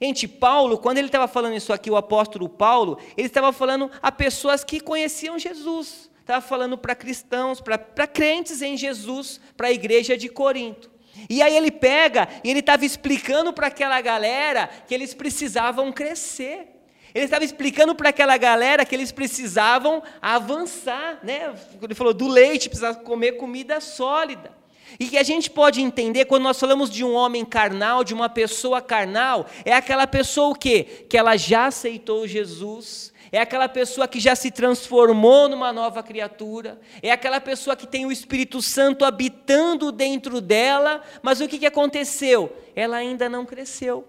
Gente, 0.00 0.28
Paulo, 0.28 0.78
quando 0.78 0.98
ele 0.98 1.08
estava 1.08 1.26
falando 1.26 1.56
isso 1.56 1.72
aqui, 1.72 1.90
o 1.90 1.96
apóstolo 1.96 2.48
Paulo, 2.48 2.98
ele 3.16 3.26
estava 3.26 3.52
falando 3.52 3.90
a 4.00 4.12
pessoas 4.12 4.62
que 4.62 4.78
conheciam 4.78 5.36
Jesus, 5.36 6.08
estava 6.20 6.40
falando 6.40 6.78
para 6.78 6.94
cristãos, 6.94 7.60
para 7.60 8.06
crentes 8.06 8.62
em 8.62 8.76
Jesus, 8.76 9.40
para 9.56 9.66
a 9.66 9.72
igreja 9.72 10.16
de 10.16 10.28
Corinto. 10.28 10.88
E 11.28 11.42
aí 11.42 11.56
ele 11.56 11.70
pega 11.70 12.28
e 12.44 12.50
ele 12.50 12.60
estava 12.60 12.84
explicando 12.84 13.52
para 13.52 13.68
aquela 13.68 14.00
galera 14.00 14.68
que 14.86 14.94
eles 14.94 15.14
precisavam 15.14 15.92
crescer. 15.92 16.68
Ele 17.14 17.24
estava 17.24 17.44
explicando 17.44 17.94
para 17.94 18.10
aquela 18.10 18.36
galera 18.36 18.84
que 18.84 18.94
eles 18.94 19.10
precisavam 19.10 20.02
avançar, 20.20 21.18
né? 21.22 21.54
Ele 21.82 21.94
falou 21.94 22.12
do 22.12 22.28
leite, 22.28 22.68
precisava 22.68 22.98
comer 22.98 23.32
comida 23.32 23.80
sólida. 23.80 24.52
E 24.98 25.06
que 25.06 25.18
a 25.18 25.22
gente 25.22 25.50
pode 25.50 25.80
entender 25.80 26.24
quando 26.24 26.44
nós 26.44 26.58
falamos 26.58 26.90
de 26.90 27.04
um 27.04 27.12
homem 27.14 27.44
carnal, 27.44 28.04
de 28.04 28.14
uma 28.14 28.28
pessoa 28.28 28.80
carnal, 28.80 29.46
é 29.64 29.72
aquela 29.72 30.06
pessoa 30.06 30.48
o 30.48 30.54
quê? 30.54 31.06
Que 31.08 31.16
ela 31.16 31.36
já 31.36 31.66
aceitou 31.66 32.26
Jesus, 32.26 33.12
é 33.30 33.40
aquela 33.40 33.68
pessoa 33.68 34.08
que 34.08 34.18
já 34.18 34.34
se 34.34 34.50
transformou 34.50 35.48
numa 35.48 35.72
nova 35.72 36.02
criatura, 36.02 36.80
é 37.02 37.10
aquela 37.10 37.40
pessoa 37.40 37.76
que 37.76 37.86
tem 37.86 38.06
o 38.06 38.12
Espírito 38.12 38.62
Santo 38.62 39.04
habitando 39.04 39.92
dentro 39.92 40.40
dela, 40.40 41.02
mas 41.22 41.40
o 41.40 41.48
que, 41.48 41.58
que 41.58 41.66
aconteceu? 41.66 42.54
Ela 42.74 42.96
ainda 42.96 43.28
não 43.28 43.44
cresceu. 43.44 44.06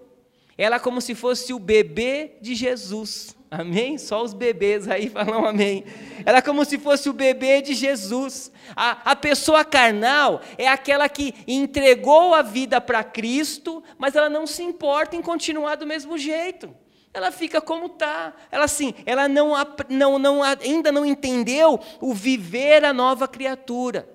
ela 0.56 0.76
é 0.76 0.78
como 0.78 1.00
se 1.00 1.14
fosse 1.14 1.52
o 1.52 1.58
bebê 1.58 2.32
de 2.40 2.54
Jesus. 2.54 3.36
Amém? 3.50 3.98
Só 3.98 4.22
os 4.22 4.32
bebês 4.32 4.88
aí 4.88 5.08
falam 5.10 5.44
amém. 5.44 5.84
Ela 6.24 6.38
é 6.38 6.42
como 6.42 6.64
se 6.64 6.78
fosse 6.78 7.10
o 7.10 7.12
bebê 7.12 7.60
de 7.60 7.74
Jesus. 7.74 8.52
A, 8.76 9.10
a 9.10 9.16
pessoa 9.16 9.64
carnal 9.64 10.40
é 10.56 10.68
aquela 10.68 11.08
que 11.08 11.34
entregou 11.48 12.32
a 12.32 12.42
vida 12.42 12.80
para 12.80 13.02
Cristo, 13.02 13.82
mas 13.98 14.14
ela 14.14 14.28
não 14.28 14.46
se 14.46 14.62
importa 14.62 15.16
em 15.16 15.22
continuar 15.22 15.74
do 15.74 15.86
mesmo 15.86 16.16
jeito. 16.16 16.72
Ela 17.12 17.30
fica 17.32 17.60
como 17.60 17.86
está. 17.86 18.34
Ela 18.50 18.64
assim, 18.64 18.94
ela 19.04 19.28
não, 19.28 19.52
não, 19.88 20.18
não, 20.18 20.42
ainda 20.42 20.92
não 20.92 21.04
entendeu 21.04 21.80
o 22.00 22.14
viver 22.14 22.84
a 22.84 22.92
nova 22.92 23.26
criatura. 23.26 24.08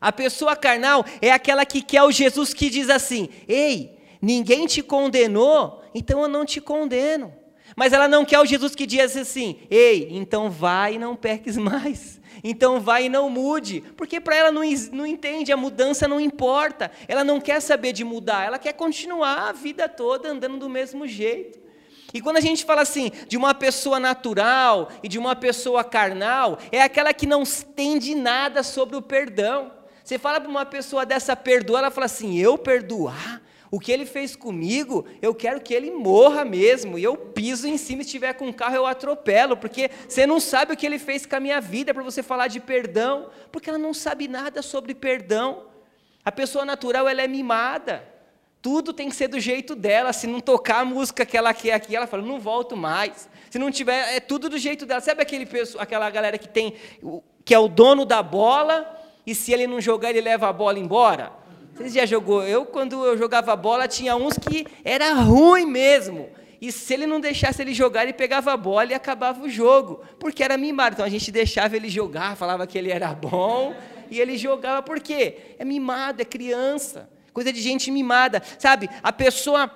A 0.00 0.12
pessoa 0.12 0.56
carnal 0.56 1.04
é 1.20 1.30
aquela 1.30 1.64
que 1.64 1.80
quer 1.80 2.02
o 2.02 2.10
Jesus 2.10 2.52
que 2.52 2.68
diz 2.68 2.90
assim: 2.90 3.28
Ei, 3.48 3.98
ninguém 4.20 4.66
te 4.66 4.82
condenou, 4.82 5.82
então 5.94 6.22
eu 6.22 6.28
não 6.28 6.44
te 6.44 6.60
condeno. 6.60 7.32
Mas 7.76 7.92
ela 7.92 8.08
não 8.08 8.24
quer 8.24 8.38
o 8.38 8.46
Jesus 8.46 8.74
que 8.74 8.86
diz 8.86 9.16
assim: 9.16 9.58
ei, 9.70 10.08
então 10.10 10.50
vai 10.50 10.94
e 10.94 10.98
não 10.98 11.16
peques 11.16 11.56
mais. 11.56 12.20
Então 12.44 12.80
vai 12.80 13.06
e 13.06 13.08
não 13.08 13.30
mude. 13.30 13.82
Porque 13.96 14.20
para 14.20 14.36
ela 14.36 14.52
não, 14.52 14.62
não 14.92 15.06
entende, 15.06 15.52
a 15.52 15.56
mudança 15.56 16.08
não 16.08 16.20
importa. 16.20 16.90
Ela 17.06 17.24
não 17.24 17.40
quer 17.40 17.60
saber 17.60 17.92
de 17.92 18.04
mudar, 18.04 18.44
ela 18.44 18.58
quer 18.58 18.72
continuar 18.72 19.48
a 19.48 19.52
vida 19.52 19.88
toda 19.88 20.30
andando 20.30 20.58
do 20.58 20.68
mesmo 20.68 21.06
jeito. 21.06 21.61
E 22.12 22.20
quando 22.20 22.36
a 22.36 22.40
gente 22.40 22.64
fala 22.64 22.82
assim 22.82 23.10
de 23.28 23.36
uma 23.36 23.54
pessoa 23.54 23.98
natural 23.98 24.90
e 25.02 25.08
de 25.08 25.18
uma 25.18 25.34
pessoa 25.34 25.82
carnal, 25.82 26.58
é 26.70 26.82
aquela 26.82 27.12
que 27.14 27.26
não 27.26 27.42
entende 27.42 28.14
nada 28.14 28.62
sobre 28.62 28.96
o 28.96 29.02
perdão. 29.02 29.72
Você 30.04 30.18
fala 30.18 30.40
para 30.40 30.50
uma 30.50 30.66
pessoa 30.66 31.06
dessa 31.06 31.34
perdoar, 31.36 31.80
ela 31.80 31.90
fala 31.90 32.06
assim: 32.06 32.38
eu 32.38 32.58
perdoar? 32.58 33.40
O 33.70 33.80
que 33.80 33.90
ele 33.90 34.04
fez 34.04 34.36
comigo, 34.36 35.06
eu 35.22 35.34
quero 35.34 35.58
que 35.58 35.72
ele 35.72 35.90
morra 35.90 36.44
mesmo. 36.44 36.98
E 36.98 37.04
eu 37.04 37.16
piso 37.16 37.66
em 37.66 37.78
cima, 37.78 38.02
se 38.02 38.10
tiver 38.10 38.34
com 38.34 38.48
um 38.48 38.52
carro, 38.52 38.76
eu 38.76 38.84
atropelo, 38.84 39.56
porque 39.56 39.90
você 40.06 40.26
não 40.26 40.38
sabe 40.38 40.74
o 40.74 40.76
que 40.76 40.84
ele 40.84 40.98
fez 40.98 41.24
com 41.24 41.36
a 41.36 41.40
minha 41.40 41.58
vida 41.58 41.94
para 41.94 42.02
você 42.02 42.22
falar 42.22 42.48
de 42.48 42.60
perdão, 42.60 43.30
porque 43.50 43.70
ela 43.70 43.78
não 43.78 43.94
sabe 43.94 44.28
nada 44.28 44.60
sobre 44.60 44.94
perdão. 44.94 45.68
A 46.22 46.30
pessoa 46.30 46.66
natural, 46.66 47.08
ela 47.08 47.22
é 47.22 47.26
mimada. 47.26 48.11
Tudo 48.62 48.92
tem 48.92 49.08
que 49.08 49.16
ser 49.16 49.26
do 49.26 49.40
jeito 49.40 49.74
dela. 49.74 50.12
Se 50.12 50.28
não 50.28 50.38
tocar 50.38 50.78
a 50.78 50.84
música 50.84 51.26
que 51.26 51.36
ela 51.36 51.52
quer 51.52 51.72
aqui, 51.72 51.96
ela 51.96 52.06
fala, 52.06 52.22
não 52.22 52.38
volto 52.38 52.76
mais. 52.76 53.28
Se 53.50 53.58
não 53.58 53.72
tiver, 53.72 54.16
é 54.16 54.20
tudo 54.20 54.48
do 54.48 54.56
jeito 54.56 54.86
dela. 54.86 55.00
Sabe 55.00 55.20
aquele, 55.20 55.48
aquela 55.78 56.08
galera 56.08 56.38
que 56.38 56.48
tem, 56.48 56.74
que 57.44 57.52
é 57.52 57.58
o 57.58 57.66
dono 57.66 58.04
da 58.04 58.22
bola, 58.22 58.98
e 59.26 59.34
se 59.34 59.52
ele 59.52 59.66
não 59.66 59.80
jogar, 59.80 60.10
ele 60.10 60.20
leva 60.20 60.48
a 60.48 60.52
bola 60.52 60.78
embora? 60.78 61.32
Vocês 61.74 61.92
já 61.92 62.06
jogou? 62.06 62.44
Eu, 62.44 62.64
quando 62.64 63.04
eu 63.04 63.18
jogava 63.18 63.56
bola, 63.56 63.88
tinha 63.88 64.14
uns 64.14 64.38
que 64.38 64.64
era 64.84 65.12
ruim 65.12 65.66
mesmo. 65.66 66.28
E 66.60 66.70
se 66.70 66.94
ele 66.94 67.06
não 67.06 67.18
deixasse 67.18 67.60
ele 67.60 67.74
jogar, 67.74 68.04
ele 68.04 68.12
pegava 68.12 68.52
a 68.52 68.56
bola 68.56 68.92
e 68.92 68.94
acabava 68.94 69.42
o 69.42 69.48
jogo. 69.48 70.04
Porque 70.20 70.44
era 70.44 70.56
mimado. 70.56 70.94
Então 70.94 71.04
a 71.04 71.08
gente 71.08 71.32
deixava 71.32 71.74
ele 71.74 71.88
jogar, 71.88 72.36
falava 72.36 72.64
que 72.64 72.78
ele 72.78 72.92
era 72.92 73.12
bom. 73.12 73.74
E 74.08 74.20
ele 74.20 74.38
jogava 74.38 74.80
por 74.82 75.00
quê? 75.00 75.56
É 75.58 75.64
mimado, 75.64 76.22
é 76.22 76.24
criança. 76.24 77.10
Coisa 77.32 77.52
de 77.52 77.60
gente 77.60 77.90
mimada. 77.90 78.42
Sabe, 78.58 78.88
a 79.02 79.12
pessoa 79.12 79.70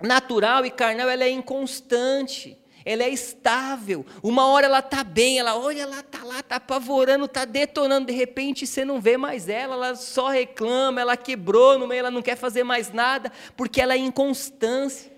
natural 0.00 0.64
e 0.64 0.70
carnal, 0.70 1.08
ela 1.08 1.24
é 1.24 1.30
inconstante 1.30 2.60
ela 2.84 3.02
é 3.02 3.10
estável. 3.10 4.04
Uma 4.22 4.46
hora 4.46 4.66
ela 4.66 4.78
está 4.78 5.04
bem, 5.04 5.38
ela 5.38 5.56
olha, 5.56 5.82
ela 5.82 6.00
está 6.00 6.24
lá, 6.24 6.40
está 6.40 6.56
apavorando, 6.56 7.26
está 7.26 7.44
detonando. 7.44 8.06
De 8.06 8.12
repente 8.12 8.66
você 8.66 8.84
não 8.84 9.00
vê 9.00 9.16
mais 9.16 9.48
ela, 9.48 9.74
ela 9.74 9.94
só 9.94 10.28
reclama, 10.28 11.00
ela 11.00 11.16
quebrou 11.16 11.78
no 11.78 11.86
meio, 11.86 12.00
ela 12.00 12.10
não 12.10 12.22
quer 12.22 12.36
fazer 12.36 12.64
mais 12.64 12.92
nada, 12.92 13.30
porque 13.56 13.80
ela 13.80 13.94
é 13.94 13.98
inconstância. 13.98 15.10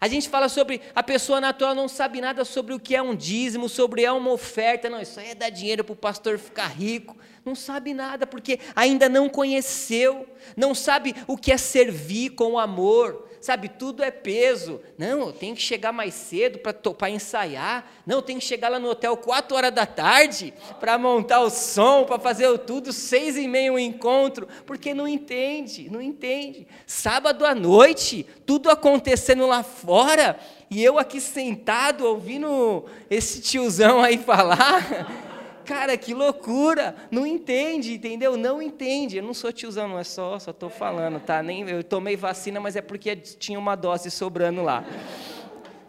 A 0.00 0.08
gente 0.08 0.30
fala 0.30 0.48
sobre 0.48 0.80
a 0.94 1.02
pessoa 1.02 1.42
natural 1.42 1.74
não 1.74 1.86
sabe 1.86 2.22
nada 2.22 2.42
sobre 2.44 2.72
o 2.72 2.80
que 2.80 2.96
é 2.96 3.02
um 3.02 3.14
dízimo, 3.14 3.68
sobre 3.68 4.02
é 4.02 4.10
uma 4.10 4.30
oferta. 4.30 4.88
Não, 4.88 5.00
isso 5.00 5.20
aí 5.20 5.30
é 5.30 5.34
dar 5.34 5.50
dinheiro 5.50 5.84
para 5.84 5.92
o 5.92 5.96
pastor 5.96 6.38
ficar 6.38 6.68
rico. 6.68 7.16
Não 7.44 7.54
sabe 7.54 7.94
nada, 7.94 8.26
porque 8.26 8.60
ainda 8.76 9.08
não 9.08 9.28
conheceu, 9.28 10.26
não 10.56 10.74
sabe 10.74 11.14
o 11.26 11.36
que 11.36 11.50
é 11.50 11.56
servir 11.56 12.30
com 12.30 12.58
amor, 12.58 13.28
sabe, 13.40 13.68
tudo 13.68 14.02
é 14.02 14.10
peso. 14.10 14.80
Não, 14.98 15.20
eu 15.20 15.32
tenho 15.32 15.54
que 15.56 15.62
chegar 15.62 15.92
mais 15.92 16.12
cedo 16.12 16.58
para 16.58 17.10
ensaiar. 17.10 17.90
Não, 18.06 18.16
eu 18.16 18.22
tenho 18.22 18.38
que 18.38 18.44
chegar 18.44 18.68
lá 18.68 18.78
no 18.78 18.90
hotel 18.90 19.16
4 19.16 19.56
horas 19.56 19.72
da 19.72 19.86
tarde 19.86 20.52
para 20.78 20.98
montar 20.98 21.40
o 21.40 21.48
som, 21.48 22.04
para 22.04 22.18
fazer 22.18 22.46
o 22.48 22.58
tudo, 22.58 22.92
seis 22.92 23.36
e 23.36 23.48
meia 23.48 23.72
um 23.72 23.78
encontro, 23.78 24.46
porque 24.66 24.92
não 24.92 25.08
entende, 25.08 25.88
não 25.90 26.02
entende. 26.02 26.68
Sábado 26.86 27.46
à 27.46 27.54
noite, 27.54 28.26
tudo 28.44 28.70
acontecendo 28.70 29.46
lá 29.46 29.62
fora, 29.62 30.38
e 30.70 30.84
eu 30.84 30.98
aqui 30.98 31.20
sentado 31.20 32.06
ouvindo 32.06 32.84
esse 33.08 33.40
tiozão 33.40 34.02
aí 34.02 34.18
falar. 34.18 35.29
Cara, 35.70 35.96
que 35.96 36.12
loucura! 36.12 36.96
Não 37.12 37.24
entende, 37.24 37.94
entendeu? 37.94 38.36
Não 38.36 38.60
entende. 38.60 39.18
Eu 39.18 39.22
não 39.22 39.32
sou 39.32 39.52
tiozão, 39.52 39.86
não 39.86 40.00
é 40.00 40.02
só, 40.02 40.36
só 40.36 40.50
estou 40.50 40.68
falando, 40.68 41.20
tá? 41.20 41.40
Nem, 41.44 41.62
eu 41.70 41.84
tomei 41.84 42.16
vacina, 42.16 42.58
mas 42.58 42.74
é 42.74 42.82
porque 42.82 43.14
tinha 43.14 43.56
uma 43.56 43.76
dose 43.76 44.10
sobrando 44.10 44.64
lá. 44.64 44.84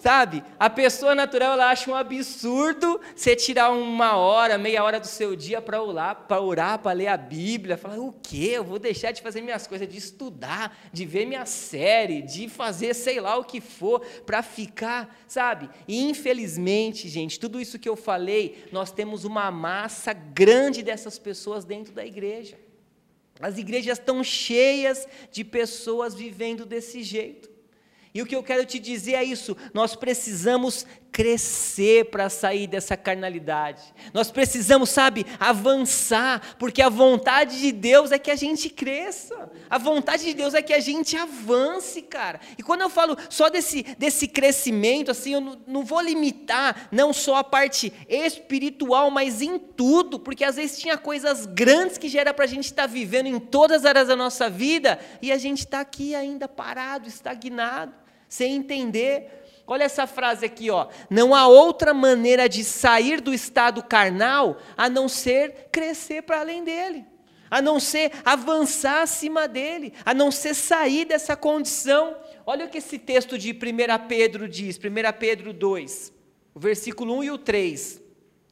Sabe? 0.01 0.43
A 0.57 0.67
pessoa 0.67 1.13
natural 1.13 1.53
ela 1.53 1.69
acha 1.69 1.91
um 1.91 1.93
absurdo 1.93 2.99
você 3.15 3.35
tirar 3.35 3.69
uma 3.69 4.17
hora, 4.17 4.57
meia 4.57 4.83
hora 4.83 4.99
do 4.99 5.05
seu 5.05 5.35
dia 5.35 5.61
para 5.61 5.79
orar, 5.79 6.25
para 6.27 6.41
orar, 6.41 6.79
para 6.79 6.91
ler 6.91 7.05
a 7.05 7.15
Bíblia. 7.15 7.77
Falar, 7.77 7.99
o 7.99 8.11
quê? 8.11 8.53
Eu 8.53 8.63
vou 8.63 8.79
deixar 8.79 9.11
de 9.11 9.21
fazer 9.21 9.41
minhas 9.41 9.67
coisas, 9.67 9.87
de 9.87 9.99
estudar, 9.99 10.75
de 10.91 11.05
ver 11.05 11.27
minha 11.27 11.45
série, 11.45 12.23
de 12.23 12.49
fazer 12.49 12.95
sei 12.95 13.19
lá 13.19 13.37
o 13.37 13.43
que 13.43 13.61
for, 13.61 13.99
para 14.25 14.41
ficar, 14.41 15.15
sabe? 15.27 15.69
E 15.87 16.01
infelizmente, 16.09 17.07
gente, 17.07 17.39
tudo 17.39 17.61
isso 17.61 17.77
que 17.77 17.87
eu 17.87 17.95
falei, 17.95 18.65
nós 18.71 18.91
temos 18.91 19.23
uma 19.23 19.51
massa 19.51 20.13
grande 20.13 20.81
dessas 20.81 21.19
pessoas 21.19 21.63
dentro 21.63 21.93
da 21.93 22.03
igreja. 22.03 22.57
As 23.39 23.59
igrejas 23.59 23.99
estão 23.99 24.23
cheias 24.23 25.07
de 25.31 25.43
pessoas 25.43 26.15
vivendo 26.15 26.65
desse 26.65 27.03
jeito. 27.03 27.50
E 28.13 28.21
o 28.21 28.25
que 28.25 28.35
eu 28.35 28.43
quero 28.43 28.65
te 28.65 28.77
dizer 28.77 29.13
é 29.13 29.23
isso: 29.23 29.55
nós 29.73 29.95
precisamos 29.95 30.85
crescer 31.11 32.05
para 32.05 32.29
sair 32.29 32.67
dessa 32.67 32.95
carnalidade. 32.95 33.81
Nós 34.13 34.31
precisamos, 34.31 34.89
sabe, 34.89 35.25
avançar, 35.39 36.55
porque 36.57 36.81
a 36.81 36.89
vontade 36.89 37.59
de 37.59 37.71
Deus 37.71 38.11
é 38.11 38.19
que 38.19 38.31
a 38.31 38.35
gente 38.35 38.69
cresça. 38.69 39.51
A 39.69 39.77
vontade 39.77 40.23
de 40.23 40.33
Deus 40.33 40.53
é 40.53 40.61
que 40.61 40.73
a 40.73 40.79
gente 40.79 41.17
avance, 41.17 42.01
cara. 42.01 42.39
E 42.57 42.63
quando 42.63 42.81
eu 42.81 42.89
falo 42.89 43.17
só 43.29 43.49
desse, 43.49 43.83
desse 43.97 44.27
crescimento, 44.27 45.11
assim, 45.11 45.33
eu 45.33 45.41
não, 45.67 45.83
vou 45.83 46.01
limitar 46.01 46.87
não 46.91 47.11
só 47.11 47.35
a 47.35 47.43
parte 47.43 47.91
espiritual, 48.07 49.11
mas 49.11 49.41
em 49.41 49.59
tudo, 49.59 50.17
porque 50.17 50.45
às 50.45 50.55
vezes 50.55 50.79
tinha 50.79 50.97
coisas 50.97 51.45
grandes 51.45 51.97
que 51.97 52.07
já 52.07 52.21
era 52.21 52.33
para 52.33 52.45
a 52.45 52.47
gente 52.47 52.65
estar 52.65 52.83
tá 52.83 52.87
vivendo 52.87 53.27
em 53.27 53.39
todas 53.39 53.81
as 53.81 53.85
áreas 53.85 54.07
da 54.07 54.15
nossa 54.15 54.49
vida, 54.49 54.99
e 55.21 55.31
a 55.31 55.37
gente 55.37 55.59
está 55.59 55.81
aqui 55.81 56.15
ainda 56.15 56.47
parado, 56.47 57.07
estagnado 57.07 58.00
sem 58.31 58.55
entender. 58.55 59.43
Olha 59.67 59.83
essa 59.83 60.07
frase 60.07 60.45
aqui, 60.45 60.71
ó. 60.71 60.87
Não 61.09 61.35
há 61.35 61.47
outra 61.49 61.93
maneira 61.93 62.47
de 62.47 62.63
sair 62.63 63.19
do 63.19 63.33
estado 63.33 63.83
carnal 63.83 64.57
a 64.77 64.89
não 64.89 65.09
ser 65.09 65.67
crescer 65.69 66.21
para 66.21 66.39
além 66.39 66.63
dele, 66.63 67.05
a 67.49 67.61
não 67.61 67.77
ser 67.77 68.13
avançar 68.23 69.01
acima 69.01 69.49
dele, 69.49 69.93
a 70.05 70.13
não 70.13 70.31
ser 70.31 70.53
sair 70.53 71.03
dessa 71.03 71.35
condição. 71.35 72.15
Olha 72.45 72.65
o 72.65 72.69
que 72.69 72.77
esse 72.77 72.97
texto 72.97 73.37
de 73.37 73.51
1 73.51 74.07
Pedro 74.07 74.47
diz, 74.47 74.77
1 74.77 74.79
Pedro 75.19 75.51
2, 75.51 76.13
o 76.55 76.59
versículo 76.59 77.17
1 77.17 77.23
e 77.25 77.31
o 77.31 77.37
3. 77.37 78.01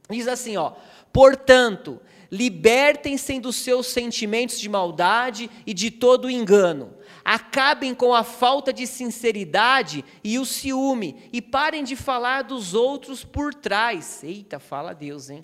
Diz 0.09 0.27
assim, 0.27 0.57
ó: 0.57 0.73
"Portanto, 1.13 2.01
libertem-se 2.29 3.39
dos 3.39 3.55
seus 3.55 3.87
sentimentos 3.87 4.59
de 4.59 4.67
maldade 4.67 5.49
e 5.65 5.73
de 5.73 5.89
todo 5.89 6.29
engano." 6.29 6.98
Acabem 7.29 7.93
com 7.93 8.11
a 8.11 8.23
falta 8.23 8.73
de 8.73 8.87
sinceridade 8.87 10.03
e 10.23 10.39
o 10.39 10.45
ciúme 10.45 11.29
e 11.31 11.39
parem 11.39 11.83
de 11.83 11.95
falar 11.95 12.41
dos 12.41 12.73
outros 12.73 13.23
por 13.23 13.53
trás. 13.53 14.23
Eita, 14.23 14.57
fala 14.57 14.93
Deus, 14.93 15.29
hein? 15.29 15.41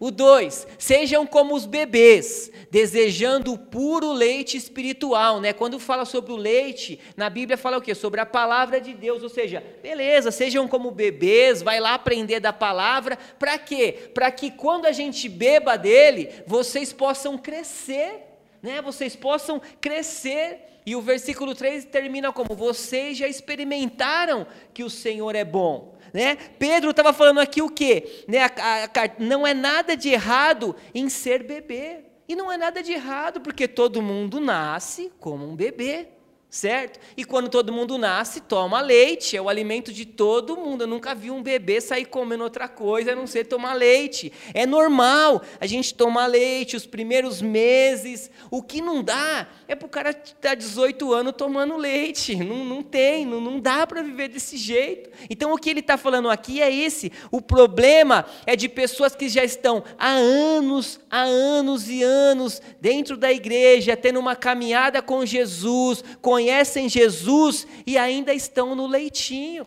O 0.00 0.10
2, 0.10 0.66
sejam 0.76 1.24
como 1.24 1.54
os 1.54 1.66
bebês, 1.66 2.50
desejando 2.68 3.52
o 3.52 3.58
puro 3.58 4.12
leite 4.12 4.56
espiritual, 4.56 5.40
né? 5.40 5.52
Quando 5.52 5.78
fala 5.78 6.04
sobre 6.04 6.32
o 6.32 6.36
leite, 6.36 6.98
na 7.16 7.30
Bíblia 7.30 7.56
fala 7.56 7.78
o 7.78 7.80
quê? 7.80 7.94
Sobre 7.94 8.20
a 8.20 8.26
palavra 8.26 8.80
de 8.80 8.92
Deus, 8.92 9.22
ou 9.22 9.28
seja, 9.28 9.62
beleza, 9.80 10.32
sejam 10.32 10.66
como 10.66 10.90
bebês, 10.90 11.62
vai 11.62 11.78
lá 11.78 11.94
aprender 11.94 12.40
da 12.40 12.52
palavra, 12.52 13.16
para 13.38 13.56
quê? 13.56 14.10
Para 14.12 14.32
que 14.32 14.50
quando 14.50 14.86
a 14.86 14.92
gente 14.92 15.28
beba 15.28 15.78
dele, 15.78 16.28
vocês 16.44 16.92
possam 16.92 17.38
crescer, 17.38 18.33
né? 18.64 18.80
Vocês 18.80 19.14
possam 19.14 19.60
crescer 19.78 20.80
e 20.86 20.96
o 20.96 21.02
versículo 21.02 21.54
3 21.54 21.84
termina 21.84 22.32
como: 22.32 22.54
Vocês 22.56 23.18
já 23.18 23.28
experimentaram 23.28 24.46
que 24.72 24.82
o 24.82 24.88
Senhor 24.88 25.36
é 25.36 25.44
bom. 25.44 25.98
Né? 26.14 26.36
Pedro 26.58 26.90
estava 26.90 27.12
falando 27.12 27.40
aqui 27.40 27.60
o 27.60 27.68
quê? 27.68 28.24
Né? 28.26 28.38
A, 28.38 28.48
a, 28.48 28.88
não 29.18 29.46
é 29.46 29.52
nada 29.52 29.94
de 29.94 30.08
errado 30.08 30.74
em 30.94 31.10
ser 31.10 31.42
bebê. 31.42 32.06
E 32.26 32.34
não 32.34 32.50
é 32.50 32.56
nada 32.56 32.82
de 32.82 32.92
errado, 32.92 33.42
porque 33.42 33.68
todo 33.68 34.00
mundo 34.00 34.40
nasce 34.40 35.12
como 35.20 35.44
um 35.44 35.54
bebê. 35.54 36.08
Certo? 36.54 37.00
E 37.16 37.24
quando 37.24 37.48
todo 37.48 37.72
mundo 37.72 37.98
nasce, 37.98 38.40
toma 38.40 38.80
leite, 38.80 39.36
é 39.36 39.42
o 39.42 39.48
alimento 39.48 39.92
de 39.92 40.06
todo 40.06 40.56
mundo. 40.56 40.84
Eu 40.84 40.86
nunca 40.86 41.12
vi 41.12 41.28
um 41.28 41.42
bebê 41.42 41.80
sair 41.80 42.04
comendo 42.04 42.44
outra 42.44 42.68
coisa 42.68 43.10
a 43.10 43.16
não 43.16 43.26
ser 43.26 43.46
tomar 43.46 43.74
leite. 43.74 44.32
É 44.54 44.64
normal 44.64 45.42
a 45.60 45.66
gente 45.66 45.92
tomar 45.92 46.28
leite 46.28 46.76
os 46.76 46.86
primeiros 46.86 47.42
meses. 47.42 48.30
O 48.52 48.62
que 48.62 48.80
não 48.80 49.02
dá 49.02 49.48
é 49.66 49.74
para 49.74 49.86
o 49.86 49.88
cara 49.88 50.10
estar 50.10 50.54
18 50.54 51.12
anos 51.12 51.34
tomando 51.36 51.76
leite. 51.76 52.36
Não, 52.44 52.62
não 52.64 52.82
tem, 52.82 53.24
não, 53.24 53.40
não 53.40 53.58
dá 53.58 53.86
para 53.86 54.02
viver 54.02 54.28
desse 54.28 54.56
jeito. 54.56 55.10
Então 55.30 55.52
o 55.52 55.56
que 55.56 55.70
ele 55.70 55.80
está 55.80 55.96
falando 55.96 56.28
aqui 56.28 56.60
é 56.60 56.72
esse. 56.72 57.10
O 57.30 57.40
problema 57.40 58.26
é 58.44 58.54
de 58.54 58.68
pessoas 58.68 59.16
que 59.16 59.28
já 59.28 59.42
estão 59.42 59.82
há 59.98 60.10
anos, 60.10 61.00
há 61.10 61.22
anos 61.22 61.88
e 61.88 62.02
anos 62.02 62.60
dentro 62.80 63.16
da 63.16 63.32
igreja, 63.32 63.96
tendo 63.96 64.20
uma 64.20 64.36
caminhada 64.36 65.00
com 65.00 65.24
Jesus, 65.24 66.04
com 66.20 66.38
conhecem 66.44 66.90
Jesus 66.90 67.66
e 67.86 67.96
ainda 67.96 68.34
estão 68.34 68.74
no 68.74 68.86
leitinho. 68.86 69.66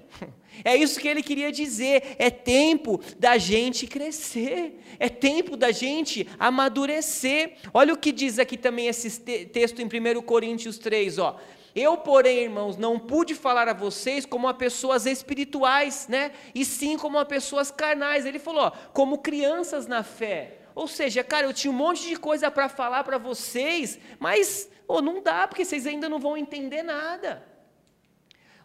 É 0.63 0.75
isso 0.75 0.99
que 0.99 1.07
ele 1.07 1.23
queria 1.23 1.51
dizer. 1.51 2.15
É 2.19 2.29
tempo 2.29 2.99
da 3.17 3.37
gente 3.37 3.87
crescer. 3.87 4.79
É 4.99 5.09
tempo 5.09 5.57
da 5.57 5.71
gente 5.71 6.27
amadurecer. 6.37 7.53
Olha 7.73 7.93
o 7.93 7.97
que 7.97 8.11
diz 8.11 8.37
aqui 8.37 8.57
também 8.57 8.87
esse 8.87 9.19
texto 9.47 9.81
em 9.81 9.85
1 9.85 10.21
Coríntios 10.21 10.77
3, 10.77 11.17
ó. 11.17 11.39
Eu, 11.75 11.97
porém, 11.97 12.39
irmãos, 12.39 12.75
não 12.75 12.97
pude 12.97 13.35
falar 13.35 13.67
a 13.67 13.73
vocês 13.73 14.25
como 14.25 14.47
a 14.47 14.53
pessoas 14.53 15.05
espirituais, 15.05 16.07
né? 16.07 16.31
E 16.55 16.65
sim 16.65 16.97
como 16.97 17.19
a 17.19 17.25
pessoas 17.25 17.69
carnais. 17.69 18.25
Ele 18.25 18.39
falou, 18.39 18.63
ó, 18.63 18.71
como 18.93 19.19
crianças 19.19 19.85
na 19.85 20.03
fé. 20.03 20.59
Ou 20.73 20.87
seja, 20.87 21.23
cara, 21.23 21.45
eu 21.47 21.53
tinha 21.53 21.71
um 21.71 21.75
monte 21.75 22.07
de 22.07 22.15
coisa 22.15 22.49
para 22.49 22.69
falar 22.69 23.03
para 23.03 23.17
vocês, 23.17 23.99
mas 24.19 24.69
oh, 24.87 25.01
não 25.01 25.21
dá, 25.21 25.47
porque 25.47 25.65
vocês 25.65 25.85
ainda 25.85 26.07
não 26.07 26.19
vão 26.19 26.37
entender 26.37 26.83
nada. 26.83 27.43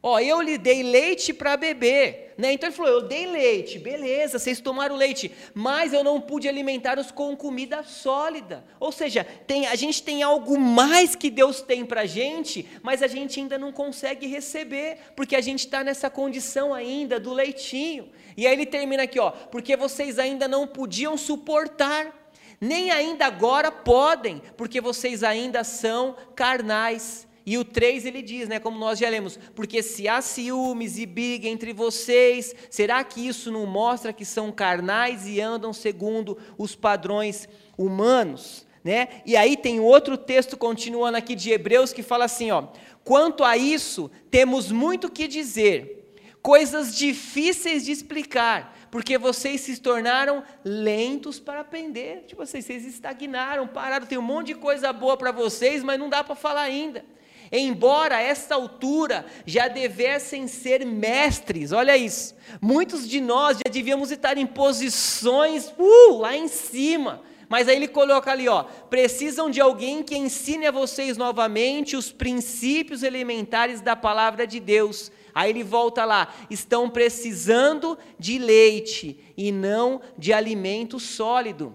Ó, 0.05 0.19
eu 0.19 0.41
lhe 0.43 0.59
dei 0.59 0.83
leite 0.83 1.33
para 1.33 1.57
beber, 1.57 2.35
né? 2.37 2.53
Então 2.53 2.69
ele 2.69 2.75
falou: 2.75 2.91
eu 2.91 3.03
dei 3.03 3.25
leite, 3.25 3.79
beleza, 3.79 4.37
vocês 4.37 4.61
tomaram 4.61 4.97
leite, 4.97 5.31
mas 5.55 5.93
eu 5.93 6.03
não 6.03 6.21
pude 6.21 6.49
alimentá-los 6.49 7.13
com 7.13 7.37
comida 7.37 7.85
sólida. 7.85 8.65
Ou 8.81 8.91
seja, 8.91 9.25
tem, 9.47 9.69
a 9.69 9.77
gente 9.77 10.03
tem 10.03 10.21
algo 10.25 10.59
mais 10.59 11.15
que 11.15 11.31
Deus 11.31 11.61
tem 11.61 11.85
para 11.87 12.01
a 12.01 12.07
gente, 12.07 12.69
mas 12.83 13.01
a 13.01 13.07
gente 13.07 13.39
ainda 13.39 13.57
não 13.57 13.71
consegue 13.71 14.27
receber, 14.27 14.99
porque 15.15 15.37
a 15.37 15.41
gente 15.41 15.61
está 15.61 15.85
nessa 15.85 16.11
condição 16.11 16.75
ainda 16.75 17.21
do 17.21 17.33
leitinho. 17.33 18.11
E 18.37 18.45
aí 18.45 18.55
ele 18.55 18.67
termina 18.67 19.05
aqui, 19.05 19.21
ó, 19.21 19.31
porque 19.31 19.77
vocês 19.77 20.19
ainda 20.19 20.49
não 20.49 20.67
podiam 20.67 21.17
suportar, 21.17 22.22
nem 22.63 22.93
ainda 22.93 23.27
agora 23.27 23.73
podem, 23.73 24.41
porque 24.57 24.81
vocês 24.81 25.25
ainda 25.25 25.65
são 25.65 26.15
carnais. 26.37 27.27
E 27.45 27.59
o 27.59 27.65
3 27.65 28.07
ele 28.07 28.23
diz, 28.23 28.49
né, 28.49 28.61
como 28.61 28.79
nós 28.79 29.01
já 29.01 29.09
lemos, 29.09 29.37
porque 29.57 29.83
se 29.83 30.07
há 30.07 30.23
ciúmes 30.23 30.97
e 30.97 31.05
briga 31.05 31.49
entre 31.49 31.73
vocês, 31.73 32.55
será 32.71 33.03
que 33.03 33.27
isso 33.27 33.51
não 33.51 33.67
mostra 33.67 34.13
que 34.13 34.25
são 34.25 34.53
carnais 34.53 35.27
e 35.27 35.41
andam 35.41 35.73
segundo 35.73 36.39
os 36.57 36.77
padrões 36.77 37.49
humanos? 37.77 38.65
Né? 38.85 39.09
E 39.27 39.37
aí 39.37 39.57
tem 39.57 39.81
outro 39.81 40.17
texto 40.17 40.57
continuando 40.57 41.19
aqui 41.19 41.35
de 41.35 41.51
Hebreus 41.51 41.93
que 41.93 42.03
fala 42.03 42.27
assim, 42.27 42.53
ó: 42.53 42.69
Quanto 43.03 43.43
a 43.43 43.57
isso, 43.57 44.09
temos 44.31 44.71
muito 44.71 45.11
que 45.11 45.27
dizer, 45.27 46.15
coisas 46.41 46.97
difíceis 46.97 47.85
de 47.85 47.91
explicar, 47.91 48.82
porque 48.93 49.17
vocês 49.17 49.63
se 49.63 49.81
tornaram 49.81 50.45
lentos 50.63 51.41
para 51.41 51.61
aprender. 51.61 52.25
Tipo, 52.27 52.45
vocês, 52.45 52.63
vocês 52.63 52.85
estagnaram, 52.85 53.67
pararam. 53.67 54.05
Tem 54.05 54.19
um 54.19 54.23
monte 54.23 54.49
de 54.49 54.55
coisa 54.55 54.93
boa 54.93 55.17
para 55.17 55.33
vocês, 55.33 55.83
mas 55.83 55.99
não 55.99 56.11
dá 56.11 56.23
para 56.23 56.35
falar 56.35 56.61
ainda. 56.61 57.03
Embora 57.51 58.17
a 58.17 58.21
esta 58.21 58.55
altura 58.55 59.25
já 59.47 59.67
devessem 59.67 60.47
ser 60.47 60.85
mestres, 60.85 61.73
olha 61.73 61.97
isso. 61.97 62.35
Muitos 62.61 63.09
de 63.09 63.19
nós 63.19 63.57
já 63.57 63.73
devíamos 63.73 64.11
estar 64.11 64.37
em 64.37 64.47
posições 64.47 65.73
uh, 65.79 66.19
lá 66.19 66.37
em 66.37 66.47
cima. 66.47 67.23
Mas 67.49 67.69
aí 67.69 67.77
ele 67.77 67.89
coloca 67.89 68.31
ali, 68.31 68.47
ó, 68.47 68.65
precisam 68.91 69.49
de 69.49 69.59
alguém 69.59 70.03
que 70.03 70.15
ensine 70.19 70.67
a 70.67 70.71
vocês 70.71 71.17
novamente 71.17 71.97
os 71.97 72.13
princípios 72.13 73.03
elementares 73.03 73.81
da 73.81 73.97
palavra 73.97 74.47
de 74.47 74.61
Deus 74.61 75.11
Aí 75.35 75.51
ele 75.51 75.63
volta 75.63 76.05
lá, 76.05 76.35
estão 76.51 76.89
precisando 76.89 77.99
de 78.19 78.39
leite 78.39 79.19
e 79.37 79.51
não 79.51 80.01
de 80.19 80.33
alimento 80.33 80.99
sólido. 81.01 81.75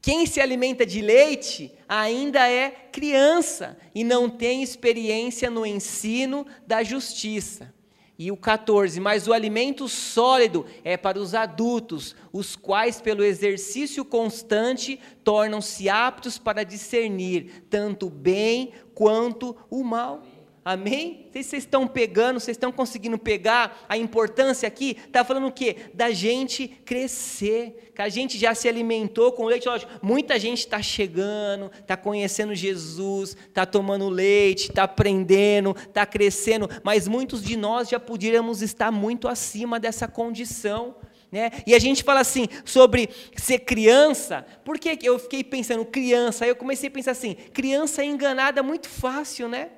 Quem 0.00 0.26
se 0.26 0.38
alimenta 0.38 0.84
de 0.84 1.00
leite 1.00 1.72
ainda 1.88 2.46
é 2.46 2.70
criança 2.70 3.78
e 3.94 4.04
não 4.04 4.28
tem 4.28 4.62
experiência 4.62 5.48
no 5.48 5.64
ensino 5.64 6.46
da 6.66 6.82
justiça. 6.82 7.72
E 8.16 8.30
o 8.30 8.36
14, 8.36 9.00
mas 9.00 9.26
o 9.26 9.32
alimento 9.32 9.88
sólido 9.88 10.66
é 10.84 10.96
para 10.96 11.18
os 11.18 11.34
adultos, 11.34 12.14
os 12.32 12.54
quais, 12.54 13.00
pelo 13.00 13.24
exercício 13.24 14.04
constante, 14.04 15.00
tornam-se 15.24 15.88
aptos 15.88 16.38
para 16.38 16.64
discernir 16.64 17.64
tanto 17.68 18.06
o 18.06 18.10
bem 18.10 18.72
quanto 18.94 19.56
o 19.68 19.82
mal. 19.82 20.22
Amém? 20.64 21.26
Vocês 21.30 21.52
estão 21.64 21.86
pegando, 21.86 22.40
vocês 22.40 22.56
estão 22.56 22.72
conseguindo 22.72 23.18
pegar 23.18 23.84
a 23.86 23.98
importância 23.98 24.66
aqui. 24.66 24.96
Está 25.06 25.22
falando 25.22 25.48
o 25.48 25.52
quê? 25.52 25.76
Da 25.92 26.10
gente 26.10 26.66
crescer. 26.66 27.92
Que 27.94 28.00
a 28.00 28.08
gente 28.08 28.38
já 28.38 28.54
se 28.54 28.66
alimentou 28.66 29.30
com 29.32 29.44
leite. 29.44 29.68
Lógico, 29.68 29.92
muita 30.00 30.38
gente 30.38 30.60
está 30.60 30.80
chegando, 30.80 31.70
está 31.78 31.98
conhecendo 31.98 32.54
Jesus, 32.54 33.36
está 33.46 33.66
tomando 33.66 34.08
leite, 34.08 34.70
está 34.70 34.84
aprendendo, 34.84 35.76
está 35.76 36.06
crescendo. 36.06 36.70
Mas 36.82 37.06
muitos 37.06 37.44
de 37.44 37.58
nós 37.58 37.90
já 37.90 38.00
poderíamos 38.00 38.62
estar 38.62 38.90
muito 38.90 39.28
acima 39.28 39.78
dessa 39.78 40.08
condição. 40.08 40.96
Né? 41.30 41.50
E 41.66 41.74
a 41.74 41.78
gente 41.78 42.02
fala 42.02 42.20
assim 42.20 42.46
sobre 42.64 43.10
ser 43.36 43.58
criança, 43.58 44.46
por 44.64 44.78
que 44.78 44.96
eu 45.02 45.18
fiquei 45.18 45.44
pensando 45.44 45.84
criança? 45.84 46.44
Aí 46.44 46.50
eu 46.50 46.56
comecei 46.56 46.88
a 46.88 46.92
pensar 46.92 47.10
assim: 47.10 47.34
criança 47.34 48.02
é 48.02 48.06
enganada 48.06 48.62
muito 48.62 48.88
fácil, 48.88 49.46
né? 49.46 49.68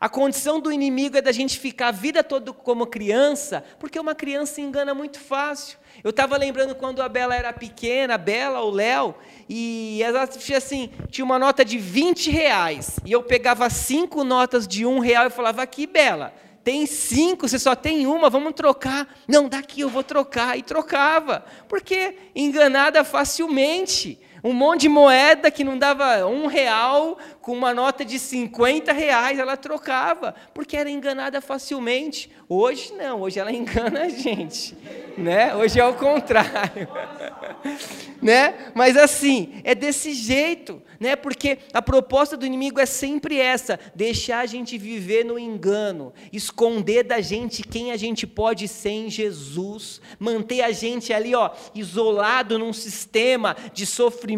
A 0.00 0.08
condição 0.08 0.58
do 0.58 0.72
inimigo 0.72 1.18
é 1.18 1.20
da 1.20 1.30
gente 1.30 1.58
ficar 1.58 1.88
a 1.88 1.92
vida 1.92 2.24
toda 2.24 2.54
como 2.54 2.86
criança, 2.86 3.62
porque 3.78 4.00
uma 4.00 4.14
criança 4.14 4.58
engana 4.58 4.94
muito 4.94 5.20
fácil. 5.20 5.78
Eu 6.02 6.08
estava 6.08 6.38
lembrando 6.38 6.74
quando 6.74 7.02
a 7.02 7.08
Bela 7.08 7.34
era 7.34 7.52
pequena, 7.52 8.14
a 8.14 8.18
Bela, 8.18 8.62
o 8.62 8.70
Léo, 8.70 9.14
e 9.46 10.00
ela 10.02 10.26
tinha 10.26 10.56
assim, 10.56 10.90
tinha 11.10 11.22
uma 11.22 11.38
nota 11.38 11.62
de 11.62 11.76
20 11.76 12.30
reais. 12.30 12.98
E 13.04 13.12
eu 13.12 13.22
pegava 13.22 13.68
cinco 13.68 14.24
notas 14.24 14.66
de 14.66 14.86
um 14.86 15.00
real 15.00 15.26
e 15.26 15.30
falava, 15.30 15.60
aqui, 15.60 15.86
Bela, 15.86 16.32
tem 16.64 16.86
cinco, 16.86 17.46
você 17.46 17.58
só 17.58 17.74
tem 17.74 18.06
uma, 18.06 18.30
vamos 18.30 18.54
trocar. 18.54 19.06
Não, 19.28 19.50
daqui 19.50 19.82
eu 19.82 19.90
vou 19.90 20.02
trocar. 20.02 20.58
E 20.58 20.62
trocava, 20.62 21.44
porque 21.68 22.16
enganada 22.34 23.04
facilmente. 23.04 24.18
Um 24.42 24.52
monte 24.52 24.82
de 24.82 24.88
moeda 24.88 25.50
que 25.50 25.64
não 25.64 25.78
dava 25.78 26.26
um 26.26 26.46
real, 26.46 27.18
com 27.40 27.52
uma 27.52 27.74
nota 27.74 28.04
de 28.04 28.18
50 28.18 28.92
reais, 28.92 29.38
ela 29.38 29.56
trocava, 29.56 30.34
porque 30.54 30.76
era 30.76 30.90
enganada 30.90 31.40
facilmente. 31.40 32.30
Hoje 32.48 32.92
não, 32.94 33.20
hoje 33.20 33.38
ela 33.38 33.52
engana 33.54 34.02
a 34.02 34.08
gente, 34.08 34.76
né? 35.16 35.54
Hoje 35.54 35.78
é 35.78 35.84
o 35.84 35.94
contrário, 35.94 36.88
né? 38.20 38.72
Mas 38.74 38.96
assim, 38.96 39.60
é 39.64 39.74
desse 39.74 40.12
jeito, 40.12 40.82
né? 40.98 41.16
Porque 41.16 41.58
a 41.72 41.80
proposta 41.80 42.36
do 42.36 42.46
inimigo 42.46 42.80
é 42.80 42.86
sempre 42.86 43.38
essa: 43.38 43.78
deixar 43.94 44.40
a 44.40 44.46
gente 44.46 44.76
viver 44.76 45.24
no 45.24 45.38
engano, 45.38 46.12
esconder 46.32 47.04
da 47.04 47.20
gente 47.20 47.62
quem 47.62 47.92
a 47.92 47.96
gente 47.96 48.26
pode 48.26 48.68
ser 48.68 48.90
em 48.90 49.10
Jesus, 49.10 50.00
manter 50.18 50.62
a 50.62 50.72
gente 50.72 51.12
ali, 51.12 51.34
ó, 51.34 51.50
isolado 51.74 52.58
num 52.58 52.72
sistema 52.72 53.56
de 53.72 53.86
sofrimento, 53.86 54.29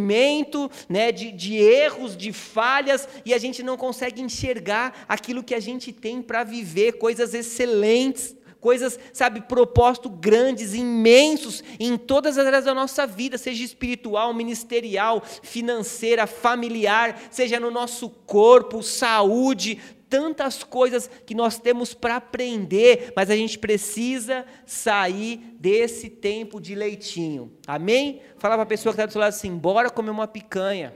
né? 0.89 1.13
De, 1.13 1.33
de 1.33 1.57
erros, 1.57 2.17
de 2.17 2.33
falhas, 2.33 3.09
e 3.25 3.33
a 3.33 3.39
gente 3.39 3.63
não 3.63 3.77
consegue 3.77 4.21
enxergar 4.21 5.05
aquilo 5.09 5.43
que 5.43 5.55
a 5.55 5.61
gente 5.61 5.93
tem 5.93 6.23
para 6.23 6.45
viver, 6.45 6.93
coisas 6.93 7.35
excelentes 7.35 8.37
coisas, 8.63 8.97
sabe, 9.13 9.41
propósitos 9.41 10.13
grandes, 10.21 10.73
imensos 10.73 11.65
em 11.81 11.99
todas 11.99 12.39
as 12.39 12.47
áreas 12.47 12.65
da 12.65 12.73
nossa 12.73 13.05
vida, 13.05 13.37
seja 13.37 13.65
espiritual, 13.65 14.33
ministerial, 14.33 15.21
financeira, 15.43 16.29
familiar, 16.29 17.21
seja 17.29 17.59
no 17.59 17.73
nosso 17.73 18.09
corpo, 18.09 18.81
saúde, 18.81 19.81
tantas 20.13 20.63
coisas 20.63 21.09
que 21.25 21.35
nós 21.35 21.59
temos 21.59 21.95
para 21.95 22.17
aprender, 22.17 23.15
mas 23.17 23.31
a 23.31 23.35
gente 23.35 23.59
precisa 23.59 24.45
sair 24.67 25.39
desse 25.59 26.11
tempo 26.11 26.61
de 26.61 26.75
leitinho. 26.75 27.51
Amém? 27.67 28.21
Fala 28.37 28.57
para 28.57 28.65
a 28.65 28.67
pessoa 28.67 28.93
que 28.93 28.97
está 29.01 29.07
do 29.07 29.13
seu 29.13 29.23
lado 29.23 29.31
assim: 29.31 29.57
bora 29.57 29.89
comer 29.89 30.11
uma 30.11 30.29
picanha. 30.29 30.93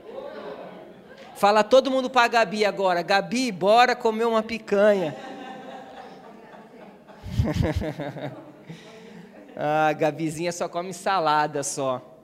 Fala 1.35 1.63
todo 1.63 1.89
mundo 1.89 2.11
para 2.11 2.25
a 2.25 2.27
Gabi 2.27 2.63
agora: 2.63 3.01
Gabi, 3.01 3.51
bora 3.51 3.95
comer 3.95 4.25
uma 4.25 4.43
picanha. 4.43 5.17
ah, 9.57 9.91
Gabizinha 9.93 10.51
só 10.51 10.69
come 10.69 10.93
salada 10.93 11.63
só. 11.63 12.19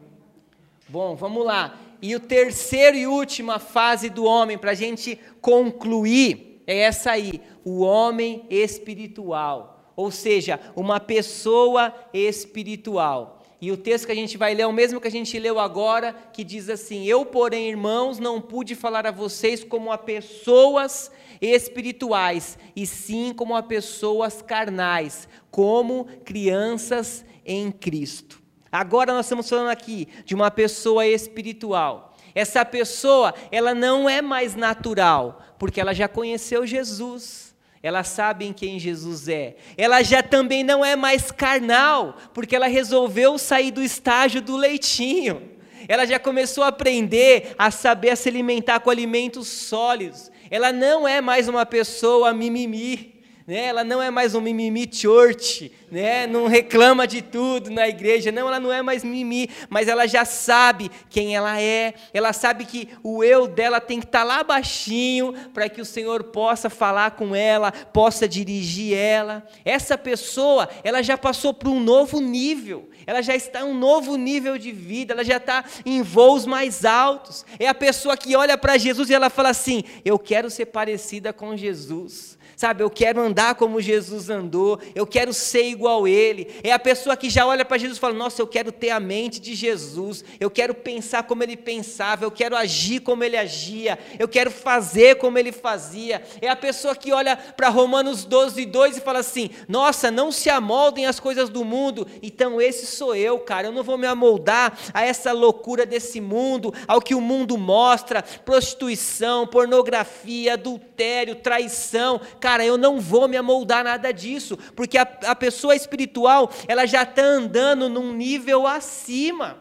Bom, 0.88 1.15
vamos 1.15 1.43
lá. 1.43 1.75
E 1.99 2.15
o 2.15 2.19
terceiro 2.19 2.95
e 2.95 3.08
última 3.08 3.58
fase 3.58 4.12
do 4.12 4.25
homem, 4.25 4.60
para 4.60 4.71
a 4.71 4.75
gente 4.75 5.19
concluir, 5.41 6.52
é 6.65 6.80
essa 6.80 7.12
aí, 7.12 7.41
o 7.63 7.82
homem 7.82 8.45
espiritual, 8.49 9.91
ou 9.95 10.12
seja, 10.12 10.60
uma 10.76 10.99
pessoa 10.99 11.93
espiritual. 12.13 13.41
E 13.63 13.71
o 13.71 13.78
texto 13.78 14.08
que 14.08 14.12
a 14.12 14.15
gente 14.15 14.38
vai 14.38 14.54
ler 14.54 14.63
é 14.63 14.67
o 14.67 14.73
mesmo 14.73 14.99
que 14.99 15.08
a 15.08 15.12
gente 15.12 15.39
leu 15.39 15.58
agora, 15.58 16.13
que 16.34 16.43
diz 16.43 16.69
assim: 16.69 17.06
Eu, 17.06 17.26
porém, 17.26 17.69
irmãos, 17.69 18.19
não 18.19 18.41
pude 18.41 18.76
falar 18.76 19.08
a 19.08 19.12
vocês 19.12 19.63
como 19.63 19.89
a 19.89 19.97
pessoas 19.97 21.10
espirituais, 21.39 22.58
e 22.76 22.86
sim 22.86 23.34
como 23.34 23.56
a 23.56 23.63
pessoas 23.63 24.41
carnais, 24.41 25.30
como 25.49 26.06
crianças 26.26 27.23
em 27.45 27.71
Cristo. 27.71 28.41
Agora 28.69 29.13
nós 29.13 29.28
estamos 29.28 29.47
falando 29.47 29.69
aqui 29.69 30.08
de 30.26 30.36
uma 30.36 30.52
pessoa 30.52 31.06
espiritual. 31.08 32.13
Essa 32.36 32.65
pessoa, 32.65 33.34
ela 33.52 33.76
não 33.76 34.10
é 34.10 34.21
mais 34.21 34.56
natural, 34.56 35.39
porque 35.63 35.80
ela 35.80 35.93
já 35.93 36.10
conheceu 36.10 36.67
Jesus. 36.67 37.56
Ela 37.82 38.04
sabe 38.04 38.43
em 38.43 38.52
quem 38.52 38.78
Jesus 38.78 39.30
é. 39.30 39.56
Ela 39.78 40.04
já 40.04 40.21
também 40.21 40.62
não 40.62 40.84
é 40.84 40.93
mais 40.93 41.32
carnal, 41.32 42.17
porque 42.34 42.54
ela 42.54 42.67
resolveu 42.67 43.38
sair 43.38 43.71
do 43.71 43.82
estágio 43.82 44.41
do 44.41 44.58
leitinho. 44.58 45.41
Ela 45.88 46.06
já 46.06 46.19
começou 46.19 46.65
a 46.65 46.67
aprender 46.67 47.56
a 47.58 47.71
saber 47.71 48.17
se 48.17 48.28
alimentar 48.28 48.82
com 48.82 48.89
alimentos 48.89 49.47
sólidos. 49.47 50.30
Ela 50.52 50.73
não 50.73 51.08
é 51.08 51.21
mais 51.21 51.47
uma 51.47 51.65
pessoa 51.65 52.34
mimimi 52.34 53.12
né? 53.45 53.65
ela 53.65 53.84
não 53.84 54.01
é 54.01 54.10
mais 54.10 54.34
um 54.36 54.41
mimimi 54.41 54.89
church, 54.91 55.71
né? 55.91 56.25
não 56.25 56.47
reclama 56.47 57.06
de 57.06 57.21
tudo 57.21 57.69
na 57.69 57.88
igreja, 57.88 58.32
não, 58.32 58.47
ela 58.47 58.60
não 58.60 58.71
é 58.71 58.82
mais 58.82 59.03
mimimi, 59.03 59.49
mas 59.69 59.88
ela 59.88 60.08
já 60.08 60.25
sabe 60.25 60.89
quem 61.10 61.36
ela 61.36 61.60
é, 61.60 61.93
ela 62.13 62.32
sabe 62.32 62.65
que 62.65 62.89
o 63.03 63.23
eu 63.23 63.47
dela 63.47 63.82
tem 63.82 63.99
que 63.99 64.06
estar 64.06 64.23
lá 64.23 64.43
baixinho 64.43 65.34
para 65.53 65.67
que 65.67 65.82
o 65.82 65.86
Senhor 65.86 66.23
possa 66.25 66.69
falar 66.69 67.12
com 67.12 67.36
ela, 67.36 67.71
possa 67.71 68.27
dirigir 68.27 68.97
ela. 68.97 69.45
Essa 69.65 69.97
pessoa, 69.97 70.69
ela 70.84 71.01
já 71.01 71.17
passou 71.17 71.53
por 71.53 71.69
um 71.69 71.79
novo 71.79 72.19
nível, 72.19 72.89
ela 73.06 73.21
já 73.21 73.36
está 73.36 73.62
em 73.62 73.63
um 73.63 73.77
novo 73.77 74.15
nível 74.15 74.58
de 74.58 74.71
vida, 74.71 75.13
ela 75.13 75.23
já 75.23 75.38
está 75.38 75.65
em 75.86 76.01
voos 76.01 76.45
mais 76.45 76.86
altos. 76.86 77.45
É 77.60 77.67
a 77.67 77.73
pessoa 77.73 78.15
que 78.15 78.36
olha 78.36 78.58
para 78.58 78.77
Jesus 78.77 79.10
e 79.10 79.13
ela 79.13 79.29
fala 79.29 79.49
assim: 79.49 79.84
Eu 80.06 80.17
quero 80.17 80.49
ser 80.49 80.67
parecida 80.67 81.34
com 81.34 81.58
Jesus. 81.58 82.38
Sabe, 82.55 82.83
eu 82.83 82.89
quero 82.89 83.19
andar 83.19 83.55
como 83.55 83.81
Jesus 83.81 84.29
andou, 84.29 84.79
eu 84.93 85.07
quero 85.07 85.33
ser 85.33 85.63
igual 85.63 86.05
a 86.05 86.09
Ele. 86.09 86.47
É 86.63 86.71
a 86.71 86.77
pessoa 86.77 87.17
que 87.17 87.29
já 87.29 87.45
olha 87.45 87.65
para 87.65 87.77
Jesus 87.79 87.97
e 87.97 88.01
fala: 88.01 88.13
Nossa, 88.13 88.41
eu 88.41 88.47
quero 88.47 88.71
ter 88.71 88.91
a 88.91 88.99
mente 88.99 89.39
de 89.39 89.55
Jesus, 89.55 90.23
eu 90.39 90.51
quero 90.51 90.75
pensar 90.75 91.23
como 91.23 91.41
Ele 91.41 91.57
pensava, 91.57 92.25
eu 92.25 92.31
quero 92.31 92.55
agir 92.55 92.99
como 92.99 93.23
Ele 93.23 93.35
agia, 93.35 93.97
eu 94.19 94.27
quero 94.27 94.51
fazer 94.51 95.15
como 95.15 95.37
Ele 95.37 95.51
fazia. 95.51 96.23
É 96.41 96.47
a 96.47 96.55
pessoa 96.55 96.95
que 96.95 97.11
olha 97.11 97.35
para 97.35 97.69
Romanos 97.69 98.23
12, 98.23 98.65
2 98.65 98.97
e 98.97 99.01
fala 99.01 99.19
assim: 99.19 99.49
Nossa, 99.67 100.11
não 100.11 100.31
se 100.31 100.49
amoldem 100.49 101.07
as 101.07 101.19
coisas 101.19 101.49
do 101.49 101.65
mundo, 101.65 102.07
então 102.21 102.61
esse 102.61 102.85
sou 102.85 103.15
eu, 103.15 103.39
cara, 103.39 103.67
eu 103.67 103.71
não 103.71 103.83
vou 103.83 103.97
me 103.97 104.05
amoldar 104.05 104.77
a 104.93 105.03
essa 105.03 105.31
loucura 105.31 105.85
desse 105.85 106.21
mundo, 106.21 106.73
ao 106.87 107.01
que 107.01 107.15
o 107.15 107.21
mundo 107.21 107.57
mostra 107.57 108.21
prostituição, 108.21 109.47
pornografia, 109.47 110.53
adultério, 110.53 111.35
traição 111.35 112.21
cara, 112.43 112.65
eu 112.65 112.77
não 112.77 112.99
vou 112.99 113.25
me 113.29 113.38
amoldar 113.38 113.86
nada 113.86 114.12
disso, 114.12 114.58
porque 114.75 114.97
a, 114.97 115.03
a 115.27 115.34
pessoa 115.34 115.73
espiritual, 115.73 116.51
ela 116.67 116.86
já 116.86 117.03
está 117.03 117.23
andando 117.23 117.88
num 117.88 118.12
nível 118.12 118.67
acima. 118.67 119.58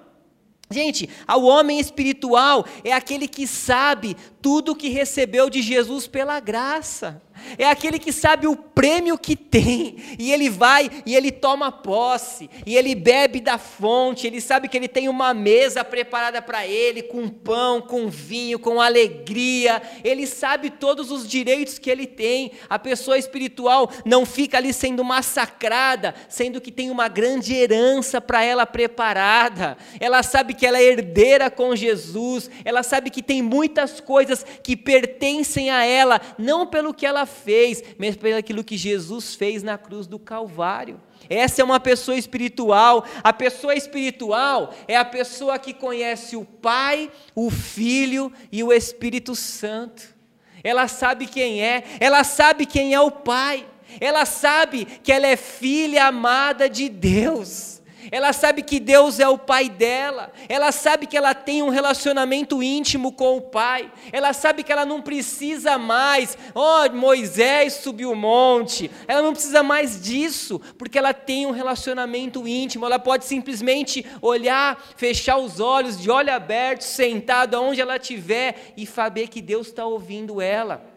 Gente, 0.68 1.08
o 1.28 1.42
homem 1.42 1.78
espiritual 1.78 2.66
é 2.82 2.92
aquele 2.92 3.28
que 3.28 3.46
sabe 3.46 4.16
tudo 4.42 4.74
que 4.74 4.88
recebeu 4.88 5.48
de 5.48 5.62
Jesus 5.62 6.08
pela 6.08 6.40
graça. 6.40 7.22
É 7.58 7.66
aquele 7.66 7.98
que 7.98 8.12
sabe 8.12 8.46
o 8.46 8.56
prêmio 8.56 9.18
que 9.18 9.36
tem, 9.36 9.96
e 10.18 10.32
ele 10.32 10.48
vai 10.48 10.90
e 11.04 11.14
ele 11.14 11.30
toma 11.30 11.72
posse, 11.72 12.48
e 12.64 12.76
ele 12.76 12.94
bebe 12.94 13.40
da 13.40 13.58
fonte, 13.58 14.26
ele 14.26 14.40
sabe 14.40 14.68
que 14.68 14.76
ele 14.76 14.88
tem 14.88 15.08
uma 15.08 15.34
mesa 15.34 15.84
preparada 15.84 16.40
para 16.40 16.66
ele, 16.66 17.02
com 17.02 17.28
pão, 17.28 17.80
com 17.80 18.08
vinho, 18.08 18.58
com 18.58 18.80
alegria, 18.80 19.82
ele 20.04 20.26
sabe 20.26 20.70
todos 20.70 21.10
os 21.10 21.28
direitos 21.28 21.78
que 21.78 21.90
ele 21.90 22.06
tem. 22.06 22.52
A 22.68 22.78
pessoa 22.78 23.18
espiritual 23.18 23.90
não 24.04 24.24
fica 24.24 24.58
ali 24.58 24.72
sendo 24.72 25.04
massacrada, 25.04 26.14
sendo 26.28 26.60
que 26.60 26.70
tem 26.70 26.90
uma 26.90 27.08
grande 27.08 27.54
herança 27.54 28.20
para 28.20 28.44
ela 28.44 28.66
preparada, 28.66 29.76
ela 30.00 30.22
sabe 30.22 30.54
que 30.54 30.66
ela 30.66 30.78
é 30.78 30.84
herdeira 30.84 31.50
com 31.50 31.74
Jesus, 31.74 32.50
ela 32.64 32.82
sabe 32.82 33.10
que 33.10 33.22
tem 33.22 33.42
muitas 33.42 34.00
coisas 34.00 34.31
que 34.62 34.76
pertencem 34.76 35.70
a 35.70 35.84
ela, 35.84 36.20
não 36.38 36.66
pelo 36.66 36.94
que 36.94 37.06
ela 37.06 37.26
fez, 37.26 37.82
mas 37.98 38.16
pelo 38.16 38.36
aquilo 38.36 38.64
que 38.64 38.76
Jesus 38.76 39.34
fez 39.34 39.62
na 39.62 39.76
cruz 39.76 40.06
do 40.06 40.18
Calvário. 40.18 41.00
Essa 41.28 41.62
é 41.62 41.64
uma 41.64 41.80
pessoa 41.80 42.16
espiritual. 42.16 43.04
A 43.22 43.32
pessoa 43.32 43.74
espiritual 43.74 44.74
é 44.86 44.96
a 44.96 45.04
pessoa 45.04 45.58
que 45.58 45.72
conhece 45.72 46.36
o 46.36 46.44
Pai, 46.44 47.10
o 47.34 47.50
Filho 47.50 48.32
e 48.50 48.62
o 48.62 48.72
Espírito 48.72 49.34
Santo. 49.34 50.02
Ela 50.64 50.86
sabe 50.86 51.26
quem 51.26 51.62
é, 51.62 51.82
ela 51.98 52.22
sabe 52.22 52.66
quem 52.66 52.94
é 52.94 53.00
o 53.00 53.10
Pai, 53.10 53.66
ela 54.00 54.24
sabe 54.24 54.84
que 54.84 55.12
ela 55.12 55.26
é 55.26 55.36
filha 55.36 56.06
amada 56.06 56.70
de 56.70 56.88
Deus. 56.88 57.81
Ela 58.12 58.34
sabe 58.34 58.62
que 58.62 58.78
Deus 58.78 59.18
é 59.18 59.26
o 59.26 59.38
pai 59.38 59.70
dela. 59.70 60.30
Ela 60.46 60.70
sabe 60.70 61.06
que 61.06 61.16
ela 61.16 61.34
tem 61.34 61.62
um 61.62 61.70
relacionamento 61.70 62.62
íntimo 62.62 63.10
com 63.12 63.38
o 63.38 63.40
pai. 63.40 63.90
Ela 64.12 64.34
sabe 64.34 64.62
que 64.62 64.70
ela 64.70 64.84
não 64.84 65.00
precisa 65.00 65.78
mais, 65.78 66.36
ó, 66.54 66.84
oh, 66.84 66.92
Moisés 66.94 67.72
subiu 67.72 68.12
o 68.12 68.14
monte. 68.14 68.90
Ela 69.08 69.22
não 69.22 69.32
precisa 69.32 69.62
mais 69.62 69.98
disso, 70.02 70.60
porque 70.76 70.98
ela 70.98 71.14
tem 71.14 71.46
um 71.46 71.52
relacionamento 71.52 72.46
íntimo. 72.46 72.84
Ela 72.84 72.98
pode 72.98 73.24
simplesmente 73.24 74.04
olhar, 74.20 74.78
fechar 74.94 75.38
os 75.38 75.58
olhos, 75.58 75.98
de 75.98 76.10
olho 76.10 76.34
aberto, 76.34 76.82
sentado 76.82 77.56
aonde 77.56 77.80
ela 77.80 77.96
estiver 77.96 78.74
e 78.76 78.86
saber 78.86 79.28
que 79.28 79.40
Deus 79.40 79.68
está 79.68 79.86
ouvindo 79.86 80.38
ela. 80.38 80.91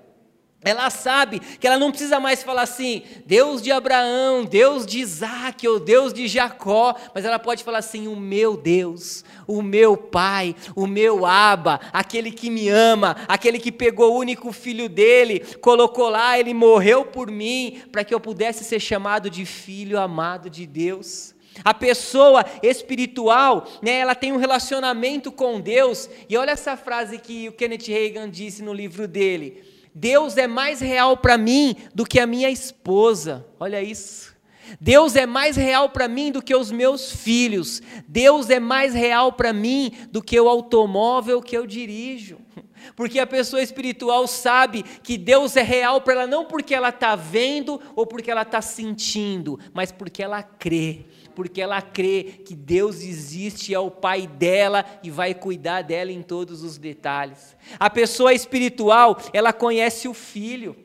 Ela 0.66 0.90
sabe 0.90 1.40
que 1.40 1.68
ela 1.68 1.78
não 1.78 1.92
precisa 1.92 2.20
mais 2.20 2.42
falar 2.42 2.64
assim, 2.64 3.04
Deus 3.24 3.62
de 3.62 3.72
Abraão, 3.72 4.44
Deus 4.44 4.84
de 4.84 4.98
Isaac 4.98 5.68
ou 5.68 5.80
Deus 5.80 6.12
de 6.12 6.28
Jacó, 6.28 6.96
mas 7.14 7.24
ela 7.24 7.38
pode 7.38 7.64
falar 7.64 7.78
assim: 7.78 8.08
o 8.08 8.16
meu 8.16 8.58
Deus, 8.58 9.24
o 9.46 9.62
meu 9.62 9.96
Pai, 9.96 10.56
o 10.76 10.88
meu 10.88 11.24
Aba, 11.24 11.80
aquele 11.94 12.32
que 12.32 12.50
me 12.50 12.68
ama, 12.68 13.16
aquele 13.28 13.60
que 13.60 13.72
pegou 13.72 14.16
o 14.16 14.18
único 14.18 14.52
filho 14.52 14.90
dele, 14.90 15.42
colocou 15.62 16.10
lá, 16.10 16.40
ele 16.40 16.52
morreu 16.52 17.06
por 17.06 17.30
mim, 17.30 17.84
para 17.92 18.04
que 18.04 18.14
eu 18.14 18.20
pudesse 18.20 18.64
ser 18.64 18.80
chamado 18.80 19.30
de 19.30 19.46
filho 19.46 20.00
amado 20.00 20.50
de 20.50 20.66
Deus. 20.66 21.36
A 21.64 21.76
pessoa 21.76 22.44
espiritual, 22.64 23.68
né, 23.84 24.00
ela 24.00 24.16
tem 24.16 24.34
um 24.34 24.38
relacionamento 24.38 25.32
com 25.32 25.62
Deus, 25.62 26.10
e 26.28 26.36
olha 26.36 26.52
essa 26.52 26.76
frase 26.76 27.20
que 27.20 27.50
o 27.50 27.52
Kenneth 27.52 27.86
Reagan 27.88 28.28
disse 28.32 28.64
no 28.64 28.74
livro 28.74 29.08
dele 29.08 29.75
Deus 29.98 30.36
é 30.36 30.46
mais 30.46 30.82
real 30.82 31.16
para 31.16 31.38
mim 31.38 31.78
do 31.94 32.06
que 32.06 32.20
a 32.20 32.28
minha 32.28 32.50
esposa. 32.50 33.46
Olha 33.58 33.82
isso. 33.82 34.36
Deus 34.82 35.16
é 35.16 35.26
mais 35.26 35.56
real 35.56 35.90
para 35.90 36.06
mim 36.06 36.34
do 36.34 36.42
que 36.42 36.54
os 36.54 36.70
meus 36.70 37.12
filhos. 37.12 37.82
Deus 38.06 38.50
é 38.50 38.60
mais 38.60 38.94
real 38.94 39.32
para 39.32 39.54
mim 39.54 39.94
do 40.12 40.22
que 40.22 40.38
o 40.38 40.50
automóvel 40.50 41.42
que 41.42 41.58
eu 41.58 41.66
dirijo. 41.66 42.40
Porque 42.94 43.20
a 43.20 43.26
pessoa 43.26 43.64
espiritual 43.64 44.28
sabe 44.28 44.84
que 44.84 45.18
Deus 45.18 45.56
é 45.56 45.62
real 45.62 46.02
para 46.02 46.14
ela 46.14 46.28
não 46.28 46.46
porque 46.46 46.76
ela 46.76 46.90
está 46.90 47.16
vendo 47.16 47.82
ou 47.96 48.06
porque 48.06 48.30
ela 48.30 48.44
está 48.44 48.62
sentindo, 48.62 49.60
mas 49.74 49.92
porque 49.92 50.22
ela 50.22 50.44
crê 50.44 51.06
porque 51.36 51.62
ela 51.62 51.82
crê 51.82 52.24
que 52.46 52.56
Deus 52.56 53.02
existe, 53.02 53.74
é 53.74 53.80
o 53.80 53.92
Pai 53.92 54.26
dela 54.26 54.86
e 55.04 55.12
vai 55.12 55.34
cuidar 55.34 55.82
dela 55.84 56.12
em 56.12 56.22
todos 56.22 56.64
os 56.64 56.78
detalhes. 56.78 57.56
A 57.80 57.90
pessoa 57.90 58.34
espiritual, 58.34 59.20
ela 59.34 59.52
conhece 59.52 60.08
o 60.08 60.14
Filho, 60.14 60.76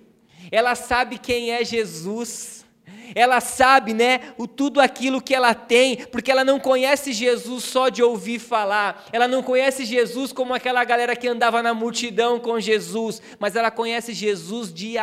ela 0.50 0.74
sabe 0.74 1.18
quem 1.18 1.52
é 1.52 1.64
Jesus 1.64 2.59
ela 3.14 3.40
sabe, 3.40 3.94
né, 3.94 4.20
o 4.38 4.46
tudo 4.46 4.80
aquilo 4.80 5.20
que 5.20 5.34
ela 5.34 5.54
tem, 5.54 5.96
porque 5.96 6.30
ela 6.30 6.44
não 6.44 6.58
conhece 6.58 7.12
Jesus 7.12 7.64
só 7.64 7.88
de 7.88 8.02
ouvir 8.02 8.38
falar, 8.38 9.06
ela 9.12 9.26
não 9.26 9.42
conhece 9.42 9.84
Jesus 9.84 10.32
como 10.32 10.54
aquela 10.54 10.84
galera 10.84 11.16
que 11.16 11.28
andava 11.28 11.62
na 11.62 11.74
multidão 11.74 12.38
com 12.38 12.60
Jesus, 12.60 13.20
mas 13.38 13.56
ela 13.56 13.70
conhece 13.70 14.12
Jesus 14.12 14.72
de, 14.72 14.94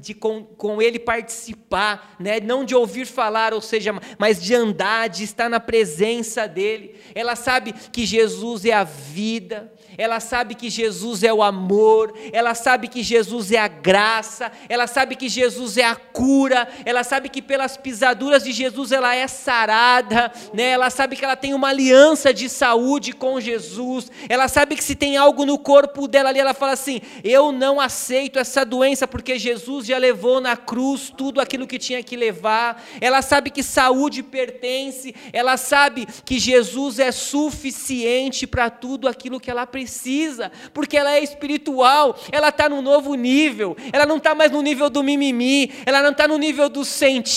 de 0.00 0.14
com, 0.14 0.44
com 0.44 0.80
ele 0.80 0.98
participar, 0.98 2.16
né, 2.18 2.40
não 2.40 2.64
de 2.64 2.74
ouvir 2.74 3.06
falar, 3.06 3.54
ou 3.54 3.60
seja, 3.60 3.92
mas 4.18 4.42
de 4.42 4.54
andar, 4.54 5.08
de 5.08 5.24
estar 5.24 5.48
na 5.48 5.60
presença 5.60 6.46
dele. 6.46 6.96
Ela 7.14 7.36
sabe 7.36 7.72
que 7.72 8.04
Jesus 8.06 8.64
é 8.64 8.72
a 8.72 8.84
vida, 8.84 9.72
ela 9.96 10.20
sabe 10.20 10.54
que 10.54 10.70
Jesus 10.70 11.24
é 11.24 11.32
o 11.32 11.42
amor, 11.42 12.14
ela 12.32 12.54
sabe 12.54 12.86
que 12.86 13.02
Jesus 13.02 13.50
é 13.50 13.58
a 13.58 13.66
graça, 13.66 14.52
ela 14.68 14.86
sabe 14.86 15.16
que 15.16 15.28
Jesus 15.28 15.76
é 15.76 15.84
a 15.84 15.96
cura, 15.96 16.68
ela 16.84 17.02
sabe 17.02 17.28
que 17.28 17.42
pelas 17.48 17.78
pisaduras 17.78 18.44
de 18.44 18.52
Jesus 18.52 18.92
ela 18.92 19.16
é 19.16 19.26
sarada, 19.26 20.30
né? 20.52 20.64
ela 20.64 20.90
sabe 20.90 21.16
que 21.16 21.24
ela 21.24 21.34
tem 21.34 21.54
uma 21.54 21.68
aliança 21.68 22.32
de 22.32 22.46
saúde 22.46 23.14
com 23.14 23.40
Jesus, 23.40 24.12
ela 24.28 24.46
sabe 24.48 24.76
que 24.76 24.84
se 24.84 24.94
tem 24.94 25.16
algo 25.16 25.46
no 25.46 25.58
corpo 25.58 26.06
dela 26.06 26.28
ali, 26.28 26.38
ela 26.38 26.52
fala 26.52 26.72
assim: 26.72 27.00
Eu 27.24 27.50
não 27.50 27.80
aceito 27.80 28.38
essa 28.38 28.66
doença, 28.66 29.08
porque 29.08 29.38
Jesus 29.38 29.86
já 29.86 29.96
levou 29.96 30.40
na 30.42 30.58
cruz 30.58 31.10
tudo 31.16 31.40
aquilo 31.40 31.66
que 31.66 31.78
tinha 31.78 32.02
que 32.02 32.16
levar, 32.16 32.84
ela 33.00 33.22
sabe 33.22 33.50
que 33.50 33.62
saúde 33.62 34.22
pertence, 34.22 35.14
ela 35.32 35.56
sabe 35.56 36.06
que 36.26 36.38
Jesus 36.38 36.98
é 36.98 37.10
suficiente 37.10 38.46
para 38.46 38.68
tudo 38.68 39.08
aquilo 39.08 39.40
que 39.40 39.50
ela 39.50 39.66
precisa, 39.66 40.52
porque 40.74 40.98
ela 40.98 41.12
é 41.12 41.22
espiritual, 41.22 42.18
ela 42.30 42.50
está 42.50 42.68
num 42.68 42.82
novo 42.82 43.14
nível, 43.14 43.74
ela 43.90 44.04
não 44.04 44.18
está 44.18 44.34
mais 44.34 44.52
no 44.52 44.60
nível 44.60 44.90
do 44.90 45.02
mimimi, 45.02 45.72
ela 45.86 46.02
não 46.02 46.10
está 46.10 46.28
no 46.28 46.36
nível 46.36 46.68
do 46.68 46.84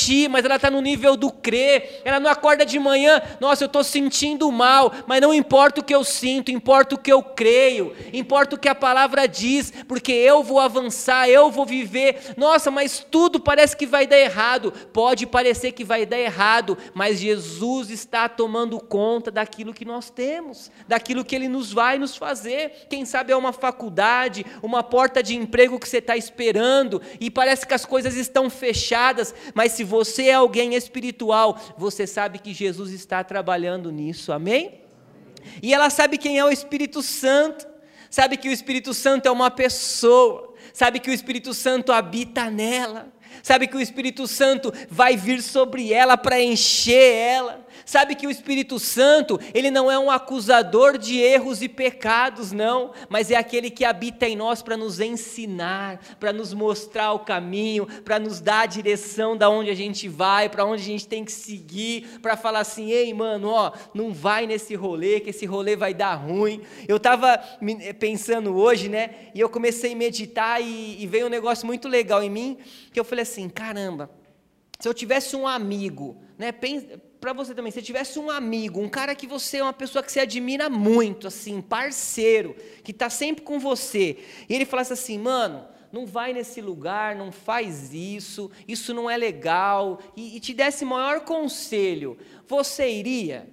sentir, 0.01 0.29
mas 0.29 0.43
ela 0.43 0.55
está 0.55 0.69
no 0.69 0.81
nível 0.81 1.15
do 1.15 1.31
crer. 1.31 2.01
Ela 2.03 2.19
não 2.19 2.29
acorda 2.29 2.65
de 2.65 2.79
manhã, 2.79 3.21
nossa, 3.39 3.63
eu 3.63 3.67
estou 3.67 3.83
sentindo 3.83 4.51
mal, 4.51 4.91
mas 5.05 5.21
não 5.21 5.33
importa 5.33 5.81
o 5.81 5.83
que 5.83 5.93
eu 5.93 6.03
sinto, 6.03 6.51
importa 6.51 6.95
o 6.95 6.97
que 6.97 7.11
eu 7.11 7.21
creio, 7.21 7.95
importa 8.11 8.55
o 8.55 8.59
que 8.59 8.67
a 8.67 8.75
palavra 8.75 9.27
diz, 9.27 9.71
porque 9.87 10.11
eu 10.11 10.43
vou 10.43 10.59
avançar, 10.59 11.29
eu 11.29 11.51
vou 11.51 11.65
viver. 11.65 12.33
Nossa, 12.35 12.71
mas 12.71 13.05
tudo 13.09 13.39
parece 13.39 13.75
que 13.77 13.85
vai 13.85 14.07
dar 14.07 14.17
errado. 14.17 14.71
Pode 14.93 15.25
parecer 15.27 15.71
que 15.71 15.83
vai 15.83 16.05
dar 16.05 16.19
errado, 16.19 16.77
mas 16.93 17.19
Jesus 17.19 17.89
está 17.89 18.27
tomando 18.27 18.79
conta 18.79 19.29
daquilo 19.31 19.73
que 19.73 19.85
nós 19.85 20.09
temos, 20.09 20.71
daquilo 20.87 21.23
que 21.23 21.35
Ele 21.35 21.47
nos 21.47 21.71
vai 21.71 21.97
nos 21.97 22.15
fazer. 22.15 22.87
Quem 22.89 23.05
sabe 23.05 23.31
é 23.31 23.35
uma 23.35 23.53
faculdade, 23.53 24.45
uma 24.61 24.83
porta 24.83 25.21
de 25.21 25.35
emprego 25.35 25.79
que 25.79 25.87
você 25.87 25.97
está 25.97 26.17
esperando 26.17 27.01
e 27.19 27.29
parece 27.29 27.65
que 27.67 27.73
as 27.73 27.85
coisas 27.85 28.15
estão 28.15 28.49
fechadas, 28.49 29.33
mas 29.53 29.71
se 29.73 29.83
você 29.91 30.29
é 30.29 30.33
alguém 30.35 30.73
espiritual, 30.73 31.59
você 31.77 32.07
sabe 32.07 32.39
que 32.39 32.53
Jesus 32.53 32.91
está 32.93 33.21
trabalhando 33.25 33.91
nisso, 33.91 34.31
amém? 34.31 34.79
E 35.61 35.73
ela 35.73 35.89
sabe 35.89 36.17
quem 36.17 36.39
é 36.39 36.45
o 36.45 36.49
Espírito 36.49 37.01
Santo, 37.01 37.67
sabe 38.09 38.37
que 38.37 38.47
o 38.47 38.51
Espírito 38.53 38.93
Santo 38.93 39.27
é 39.27 39.31
uma 39.31 39.51
pessoa, 39.51 40.53
sabe 40.73 40.97
que 40.97 41.09
o 41.09 41.13
Espírito 41.13 41.53
Santo 41.53 41.91
habita 41.91 42.49
nela, 42.49 43.11
sabe 43.43 43.67
que 43.67 43.75
o 43.75 43.81
Espírito 43.81 44.27
Santo 44.27 44.71
vai 44.89 45.17
vir 45.17 45.41
sobre 45.41 45.91
ela 45.91 46.15
para 46.15 46.41
encher 46.41 47.13
ela, 47.13 47.60
Sabe 47.85 48.15
que 48.15 48.27
o 48.27 48.31
Espírito 48.31 48.79
Santo, 48.79 49.39
ele 49.53 49.71
não 49.71 49.91
é 49.91 49.97
um 49.97 50.11
acusador 50.11 50.97
de 50.97 51.19
erros 51.19 51.61
e 51.61 51.69
pecados, 51.69 52.51
não, 52.51 52.91
mas 53.09 53.31
é 53.31 53.35
aquele 53.35 53.69
que 53.69 53.85
habita 53.85 54.27
em 54.27 54.35
nós 54.35 54.61
para 54.61 54.77
nos 54.77 54.99
ensinar, 54.99 55.99
para 56.19 56.31
nos 56.31 56.53
mostrar 56.53 57.13
o 57.13 57.19
caminho, 57.19 57.85
para 58.03 58.19
nos 58.19 58.39
dar 58.39 58.61
a 58.61 58.65
direção 58.65 59.35
da 59.35 59.49
onde 59.49 59.69
a 59.69 59.75
gente 59.75 60.07
vai, 60.07 60.49
para 60.49 60.65
onde 60.65 60.81
a 60.81 60.85
gente 60.85 61.07
tem 61.07 61.25
que 61.25 61.31
seguir, 61.31 62.19
para 62.21 62.37
falar 62.37 62.59
assim: 62.59 62.91
"Ei, 62.91 63.13
mano, 63.13 63.49
ó, 63.49 63.71
não 63.93 64.13
vai 64.13 64.45
nesse 64.45 64.75
rolê, 64.75 65.19
que 65.19 65.29
esse 65.31 65.45
rolê 65.45 65.75
vai 65.75 65.93
dar 65.93 66.15
ruim". 66.15 66.61
Eu 66.87 66.97
estava 66.97 67.37
pensando 67.99 68.55
hoje, 68.55 68.89
né, 68.89 69.29
e 69.33 69.39
eu 69.39 69.49
comecei 69.49 69.93
a 69.93 69.95
meditar 69.95 70.61
e, 70.61 71.01
e 71.01 71.07
veio 71.07 71.27
um 71.27 71.29
negócio 71.29 71.65
muito 71.65 71.87
legal 71.87 72.23
em 72.23 72.29
mim, 72.29 72.57
que 72.93 72.99
eu 72.99 73.03
falei 73.03 73.23
assim: 73.23 73.49
"Caramba, 73.49 74.09
se 74.79 74.87
eu 74.87 74.93
tivesse 74.93 75.35
um 75.35 75.47
amigo, 75.47 76.17
né, 76.37 76.51
para 77.21 77.33
você 77.33 77.53
também, 77.53 77.71
se 77.71 77.83
tivesse 77.83 78.17
um 78.17 78.31
amigo, 78.31 78.81
um 78.81 78.89
cara 78.89 79.13
que 79.13 79.27
você 79.27 79.57
é 79.57 79.63
uma 79.63 79.71
pessoa 79.71 80.01
que 80.01 80.11
você 80.11 80.19
admira 80.19 80.71
muito, 80.71 81.27
assim, 81.27 81.61
parceiro, 81.61 82.55
que 82.83 82.89
está 82.89 83.11
sempre 83.11 83.43
com 83.43 83.59
você, 83.59 84.17
e 84.49 84.55
ele 84.55 84.65
falasse 84.65 84.91
assim, 84.91 85.19
mano, 85.19 85.67
não 85.91 86.07
vai 86.07 86.33
nesse 86.33 86.59
lugar, 86.61 87.15
não 87.15 87.31
faz 87.31 87.93
isso, 87.93 88.49
isso 88.67 88.91
não 88.91 89.07
é 89.07 89.15
legal, 89.15 89.99
e, 90.17 90.35
e 90.35 90.39
te 90.39 90.51
desse 90.51 90.83
maior 90.83 91.21
conselho, 91.21 92.17
você 92.47 92.89
iria? 92.89 93.47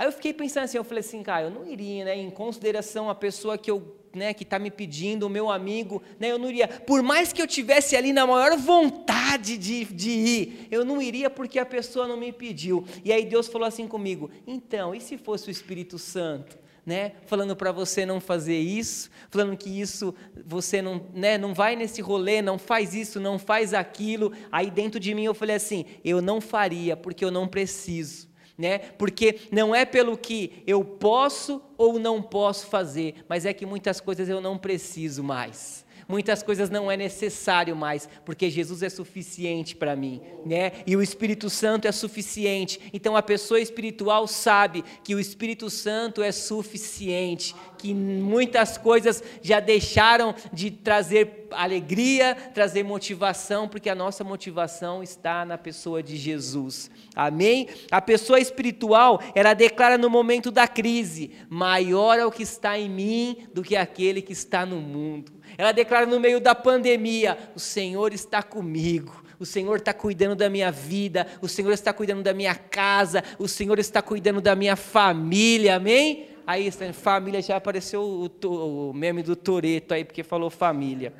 Aí 0.00 0.06
eu 0.06 0.12
fiquei 0.12 0.32
pensando 0.32 0.64
assim, 0.64 0.78
eu 0.78 0.82
falei 0.82 1.00
assim, 1.00 1.22
cara, 1.22 1.48
eu 1.48 1.50
não 1.50 1.66
iria, 1.70 2.06
né, 2.06 2.16
em 2.16 2.30
consideração 2.30 3.10
a 3.10 3.14
pessoa 3.14 3.58
que 3.58 3.70
eu 3.70 3.98
né, 4.14 4.32
que 4.32 4.44
está 4.44 4.58
me 4.58 4.70
pedindo, 4.70 5.26
o 5.26 5.28
meu 5.28 5.50
amigo, 5.50 6.02
né, 6.18 6.32
eu 6.32 6.38
não 6.38 6.48
iria. 6.48 6.66
Por 6.66 7.02
mais 7.02 7.34
que 7.34 7.42
eu 7.42 7.46
tivesse 7.46 7.94
ali 7.94 8.10
na 8.10 8.26
maior 8.26 8.56
vontade 8.56 9.58
de, 9.58 9.84
de 9.84 10.10
ir, 10.10 10.68
eu 10.70 10.86
não 10.86 11.02
iria 11.02 11.28
porque 11.28 11.58
a 11.58 11.66
pessoa 11.66 12.08
não 12.08 12.16
me 12.16 12.32
pediu. 12.32 12.82
E 13.04 13.12
aí 13.12 13.26
Deus 13.26 13.46
falou 13.46 13.68
assim 13.68 13.86
comigo: 13.86 14.30
então, 14.46 14.94
e 14.94 15.02
se 15.02 15.18
fosse 15.18 15.48
o 15.48 15.50
Espírito 15.50 15.98
Santo? 15.98 16.58
Né, 16.86 17.12
falando 17.26 17.54
para 17.54 17.70
você 17.70 18.06
não 18.06 18.18
fazer 18.18 18.58
isso, 18.58 19.10
falando 19.28 19.54
que 19.54 19.68
isso 19.68 20.14
você 20.46 20.80
não, 20.80 21.06
né, 21.12 21.36
não 21.36 21.52
vai 21.52 21.76
nesse 21.76 22.00
rolê, 22.00 22.40
não 22.40 22.58
faz 22.58 22.94
isso, 22.94 23.20
não 23.20 23.38
faz 23.38 23.74
aquilo. 23.74 24.32
Aí 24.50 24.70
dentro 24.70 24.98
de 24.98 25.14
mim 25.14 25.24
eu 25.24 25.34
falei 25.34 25.56
assim: 25.56 25.84
eu 26.02 26.22
não 26.22 26.40
faria 26.40 26.96
porque 26.96 27.22
eu 27.22 27.30
não 27.30 27.46
preciso 27.46 28.29
né? 28.60 28.78
Porque 28.78 29.40
não 29.50 29.74
é 29.74 29.84
pelo 29.84 30.16
que 30.16 30.62
eu 30.66 30.84
posso 30.84 31.60
ou 31.76 31.98
não 31.98 32.22
posso 32.22 32.66
fazer, 32.66 33.24
mas 33.28 33.46
é 33.46 33.52
que 33.52 33.66
muitas 33.66 34.00
coisas 34.00 34.28
eu 34.28 34.40
não 34.40 34.56
preciso 34.58 35.24
mais 35.24 35.84
muitas 36.10 36.42
coisas 36.42 36.68
não 36.68 36.90
é 36.90 36.96
necessário 36.96 37.76
mais, 37.76 38.08
porque 38.24 38.50
Jesus 38.50 38.82
é 38.82 38.88
suficiente 38.88 39.76
para 39.76 39.94
mim, 39.94 40.20
né? 40.44 40.72
E 40.84 40.96
o 40.96 41.02
Espírito 41.02 41.48
Santo 41.48 41.86
é 41.86 41.92
suficiente. 41.92 42.80
Então 42.92 43.16
a 43.16 43.22
pessoa 43.22 43.60
espiritual 43.60 44.26
sabe 44.26 44.84
que 45.04 45.14
o 45.14 45.20
Espírito 45.20 45.70
Santo 45.70 46.20
é 46.20 46.32
suficiente, 46.32 47.54
que 47.78 47.94
muitas 47.94 48.76
coisas 48.76 49.22
já 49.40 49.60
deixaram 49.60 50.34
de 50.52 50.70
trazer 50.70 51.48
alegria, 51.52 52.34
trazer 52.54 52.82
motivação, 52.82 53.68
porque 53.68 53.88
a 53.88 53.94
nossa 53.94 54.22
motivação 54.24 55.02
está 55.02 55.44
na 55.44 55.58
pessoa 55.58 56.02
de 56.02 56.16
Jesus. 56.16 56.90
Amém? 57.14 57.68
A 57.90 58.00
pessoa 58.00 58.40
espiritual, 58.40 59.20
ela 59.34 59.54
declara 59.54 59.96
no 59.96 60.10
momento 60.10 60.50
da 60.50 60.66
crise: 60.66 61.30
maior 61.48 62.18
é 62.18 62.26
o 62.26 62.32
que 62.32 62.42
está 62.42 62.78
em 62.78 62.88
mim 62.88 63.48
do 63.54 63.62
que 63.62 63.76
aquele 63.76 64.22
que 64.22 64.32
está 64.32 64.64
no 64.66 64.80
mundo. 64.80 65.39
Ela 65.56 65.72
declara 65.72 66.06
no 66.06 66.20
meio 66.20 66.40
da 66.40 66.54
pandemia: 66.54 67.36
o 67.54 67.60
Senhor 67.60 68.12
está 68.12 68.42
comigo. 68.42 69.24
O 69.38 69.46
Senhor 69.46 69.78
está 69.78 69.94
cuidando 69.94 70.36
da 70.36 70.50
minha 70.50 70.70
vida, 70.70 71.26
o 71.40 71.48
Senhor 71.48 71.72
está 71.72 71.94
cuidando 71.94 72.22
da 72.22 72.34
minha 72.34 72.54
casa, 72.54 73.24
o 73.38 73.48
Senhor 73.48 73.78
está 73.78 74.02
cuidando 74.02 74.38
da 74.38 74.54
minha 74.54 74.76
família, 74.76 75.76
amém? 75.76 76.28
Aí, 76.46 76.70
família 76.92 77.40
já 77.40 77.56
apareceu 77.56 78.02
o, 78.02 78.90
o 78.90 78.92
meme 78.92 79.22
do 79.22 79.34
Toreto 79.34 79.94
aí, 79.94 80.04
porque 80.04 80.22
falou 80.22 80.50
família. 80.50 81.14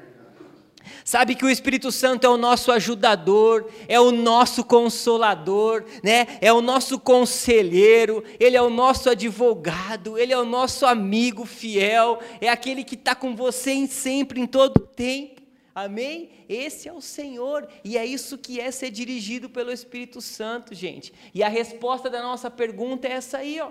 Sabe 1.04 1.34
que 1.34 1.44
o 1.44 1.50
Espírito 1.50 1.90
Santo 1.90 2.26
é 2.26 2.30
o 2.30 2.36
nosso 2.36 2.70
ajudador, 2.72 3.68
é 3.88 4.00
o 4.00 4.10
nosso 4.10 4.64
consolador, 4.64 5.84
né? 6.02 6.26
É 6.40 6.52
o 6.52 6.60
nosso 6.60 6.98
conselheiro, 6.98 8.22
ele 8.38 8.56
é 8.56 8.62
o 8.62 8.70
nosso 8.70 9.10
advogado, 9.10 10.18
ele 10.18 10.32
é 10.32 10.38
o 10.38 10.44
nosso 10.44 10.86
amigo 10.86 11.44
fiel, 11.44 12.18
é 12.40 12.48
aquele 12.48 12.84
que 12.84 12.94
está 12.94 13.14
com 13.14 13.34
você 13.34 13.72
em 13.72 13.86
sempre, 13.86 14.40
em 14.40 14.46
todo 14.46 14.80
tempo. 14.80 15.40
Amém? 15.74 16.30
Esse 16.48 16.88
é 16.88 16.92
o 16.92 17.00
Senhor, 17.00 17.68
e 17.84 17.96
é 17.96 18.04
isso 18.04 18.36
que 18.36 18.60
é 18.60 18.70
ser 18.70 18.90
dirigido 18.90 19.48
pelo 19.48 19.70
Espírito 19.70 20.20
Santo, 20.20 20.74
gente. 20.74 21.12
E 21.32 21.42
a 21.42 21.48
resposta 21.48 22.10
da 22.10 22.20
nossa 22.20 22.50
pergunta 22.50 23.06
é 23.06 23.12
essa 23.12 23.38
aí, 23.38 23.60
ó. 23.60 23.70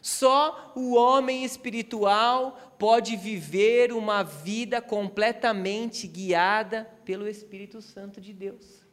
Só 0.00 0.72
o 0.74 0.94
homem 0.94 1.44
espiritual 1.44 2.74
pode 2.78 3.16
viver 3.16 3.92
uma 3.92 4.22
vida 4.22 4.80
completamente 4.80 6.06
guiada 6.06 6.88
pelo 7.04 7.28
Espírito 7.28 7.82
Santo 7.82 8.20
de 8.20 8.32
Deus. 8.32 8.84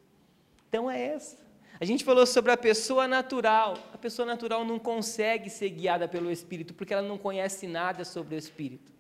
Então 0.67 0.89
é 0.89 1.01
essa. 1.01 1.45
A 1.79 1.85
gente 1.85 2.03
falou 2.03 2.25
sobre 2.25 2.51
a 2.51 2.57
pessoa 2.57 3.07
natural. 3.07 3.77
A 3.93 3.97
pessoa 3.97 4.25
natural 4.25 4.63
não 4.63 4.79
consegue 4.79 5.49
ser 5.49 5.69
guiada 5.69 6.07
pelo 6.07 6.31
Espírito 6.31 6.73
porque 6.73 6.93
ela 6.93 7.07
não 7.07 7.17
conhece 7.17 7.67
nada 7.67 8.05
sobre 8.05 8.35
o 8.35 8.37
Espírito. 8.37 8.94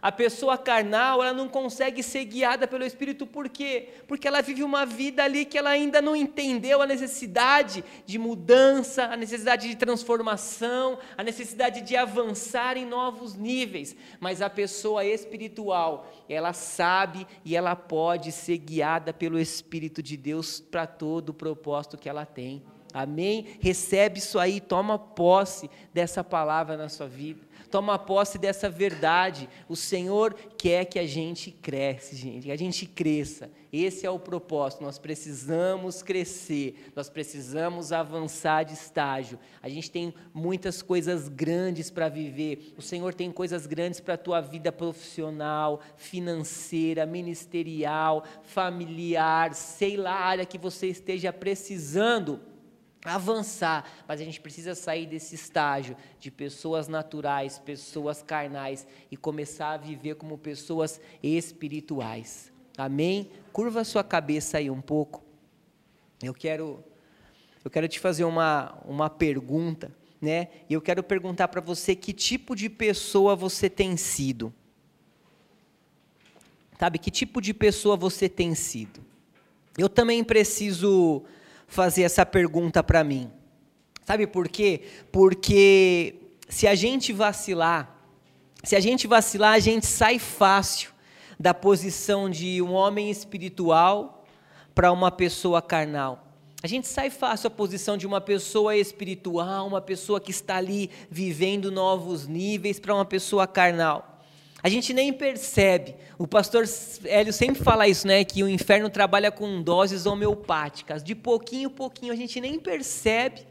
A 0.00 0.12
pessoa 0.12 0.56
carnal, 0.56 1.22
ela 1.22 1.32
não 1.32 1.48
consegue 1.48 2.02
ser 2.02 2.24
guiada 2.24 2.66
pelo 2.68 2.84
Espírito, 2.84 3.26
por 3.26 3.48
quê? 3.48 3.88
Porque 4.06 4.28
ela 4.28 4.40
vive 4.40 4.62
uma 4.62 4.86
vida 4.86 5.24
ali 5.24 5.44
que 5.44 5.58
ela 5.58 5.70
ainda 5.70 6.00
não 6.00 6.14
entendeu 6.14 6.80
a 6.80 6.86
necessidade 6.86 7.84
de 8.06 8.18
mudança, 8.18 9.04
a 9.04 9.16
necessidade 9.16 9.68
de 9.68 9.76
transformação, 9.76 10.98
a 11.16 11.22
necessidade 11.22 11.80
de 11.80 11.96
avançar 11.96 12.76
em 12.76 12.86
novos 12.86 13.34
níveis. 13.34 13.96
Mas 14.20 14.40
a 14.40 14.48
pessoa 14.48 15.04
espiritual, 15.04 16.10
ela 16.28 16.52
sabe 16.52 17.26
e 17.44 17.56
ela 17.56 17.74
pode 17.74 18.30
ser 18.32 18.58
guiada 18.58 19.12
pelo 19.12 19.38
Espírito 19.38 20.02
de 20.02 20.16
Deus 20.16 20.60
para 20.60 20.86
todo 20.86 21.30
o 21.30 21.34
propósito 21.34 21.98
que 21.98 22.08
ela 22.08 22.24
tem. 22.24 22.62
Amém? 22.92 23.58
Recebe 23.60 24.18
isso 24.18 24.38
aí, 24.38 24.60
toma 24.60 24.98
posse 24.98 25.70
dessa 25.92 26.24
palavra 26.24 26.76
na 26.76 26.88
sua 26.88 27.06
vida. 27.06 27.47
Toma 27.70 27.98
posse 27.98 28.38
dessa 28.38 28.70
verdade. 28.70 29.48
O 29.68 29.76
Senhor 29.76 30.34
quer 30.56 30.84
que 30.86 30.98
a 30.98 31.06
gente 31.06 31.50
cresça, 31.50 32.16
gente, 32.16 32.44
que 32.44 32.50
a 32.50 32.56
gente 32.56 32.86
cresça. 32.86 33.50
Esse 33.70 34.06
é 34.06 34.10
o 34.10 34.18
propósito. 34.18 34.82
Nós 34.82 34.98
precisamos 34.98 36.02
crescer, 36.02 36.90
nós 36.96 37.10
precisamos 37.10 37.92
avançar 37.92 38.64
de 38.64 38.72
estágio. 38.72 39.38
A 39.62 39.68
gente 39.68 39.90
tem 39.90 40.14
muitas 40.32 40.80
coisas 40.80 41.28
grandes 41.28 41.90
para 41.90 42.08
viver. 42.08 42.72
O 42.78 42.82
Senhor 42.82 43.12
tem 43.12 43.30
coisas 43.30 43.66
grandes 43.66 44.00
para 44.00 44.14
a 44.14 44.18
tua 44.18 44.40
vida 44.40 44.72
profissional, 44.72 45.80
financeira, 45.96 47.04
ministerial, 47.04 48.24
familiar, 48.42 49.54
sei 49.54 49.96
lá, 49.96 50.14
a 50.14 50.24
área 50.24 50.46
que 50.46 50.56
você 50.56 50.86
esteja 50.86 51.32
precisando 51.32 52.40
avançar, 53.04 53.84
mas 54.06 54.20
a 54.20 54.24
gente 54.24 54.40
precisa 54.40 54.74
sair 54.74 55.06
desse 55.06 55.34
estágio 55.34 55.96
de 56.18 56.30
pessoas 56.30 56.88
naturais, 56.88 57.58
pessoas 57.58 58.22
carnais 58.22 58.86
e 59.10 59.16
começar 59.16 59.72
a 59.72 59.76
viver 59.76 60.16
como 60.16 60.36
pessoas 60.36 61.00
espirituais. 61.22 62.52
Amém? 62.76 63.30
Curva 63.52 63.84
sua 63.84 64.04
cabeça 64.04 64.58
aí 64.58 64.70
um 64.70 64.80
pouco. 64.80 65.24
Eu 66.22 66.34
quero 66.34 66.84
eu 67.64 67.70
quero 67.70 67.88
te 67.88 68.00
fazer 68.00 68.24
uma 68.24 68.78
uma 68.84 69.08
pergunta, 69.08 69.94
né? 70.20 70.48
E 70.68 70.74
eu 70.74 70.80
quero 70.80 71.02
perguntar 71.02 71.48
para 71.48 71.60
você 71.60 71.94
que 71.94 72.12
tipo 72.12 72.54
de 72.56 72.68
pessoa 72.68 73.36
você 73.36 73.70
tem 73.70 73.96
sido. 73.96 74.52
Sabe 76.78 76.98
que 76.98 77.10
tipo 77.10 77.40
de 77.40 77.52
pessoa 77.52 77.96
você 77.96 78.28
tem 78.28 78.54
sido? 78.54 79.04
Eu 79.76 79.88
também 79.88 80.22
preciso 80.22 81.24
fazer 81.68 82.02
essa 82.02 82.26
pergunta 82.26 82.82
para 82.82 83.04
mim. 83.04 83.30
Sabe 84.04 84.26
por 84.26 84.48
quê? 84.48 84.82
Porque 85.12 86.14
se 86.48 86.66
a 86.66 86.74
gente 86.74 87.12
vacilar, 87.12 87.94
se 88.64 88.74
a 88.74 88.80
gente 88.80 89.06
vacilar, 89.06 89.52
a 89.52 89.58
gente 89.58 89.86
sai 89.86 90.18
fácil 90.18 90.90
da 91.38 91.54
posição 91.54 92.28
de 92.28 92.60
um 92.60 92.72
homem 92.72 93.10
espiritual 93.10 94.24
para 94.74 94.90
uma 94.90 95.10
pessoa 95.10 95.62
carnal. 95.62 96.24
A 96.60 96.66
gente 96.66 96.88
sai 96.88 97.08
fácil 97.10 97.46
a 97.46 97.50
posição 97.50 97.96
de 97.96 98.06
uma 98.06 98.20
pessoa 98.20 98.76
espiritual, 98.76 99.68
uma 99.68 99.80
pessoa 99.80 100.20
que 100.20 100.32
está 100.32 100.56
ali 100.56 100.90
vivendo 101.08 101.70
novos 101.70 102.26
níveis, 102.26 102.80
para 102.80 102.94
uma 102.94 103.04
pessoa 103.04 103.46
carnal. 103.46 104.17
A 104.68 104.70
gente 104.70 104.92
nem 104.92 105.14
percebe. 105.14 105.96
O 106.18 106.26
pastor 106.26 106.62
Hélio 107.06 107.32
sempre 107.32 107.64
fala 107.64 107.88
isso, 107.88 108.06
né? 108.06 108.22
Que 108.22 108.42
o 108.42 108.48
inferno 108.50 108.90
trabalha 108.90 109.32
com 109.32 109.62
doses 109.62 110.04
homeopáticas. 110.04 111.02
De 111.02 111.14
pouquinho 111.14 111.70
em 111.70 111.72
pouquinho 111.72 112.12
a 112.12 112.16
gente 112.16 112.38
nem 112.38 112.60
percebe 112.60 113.46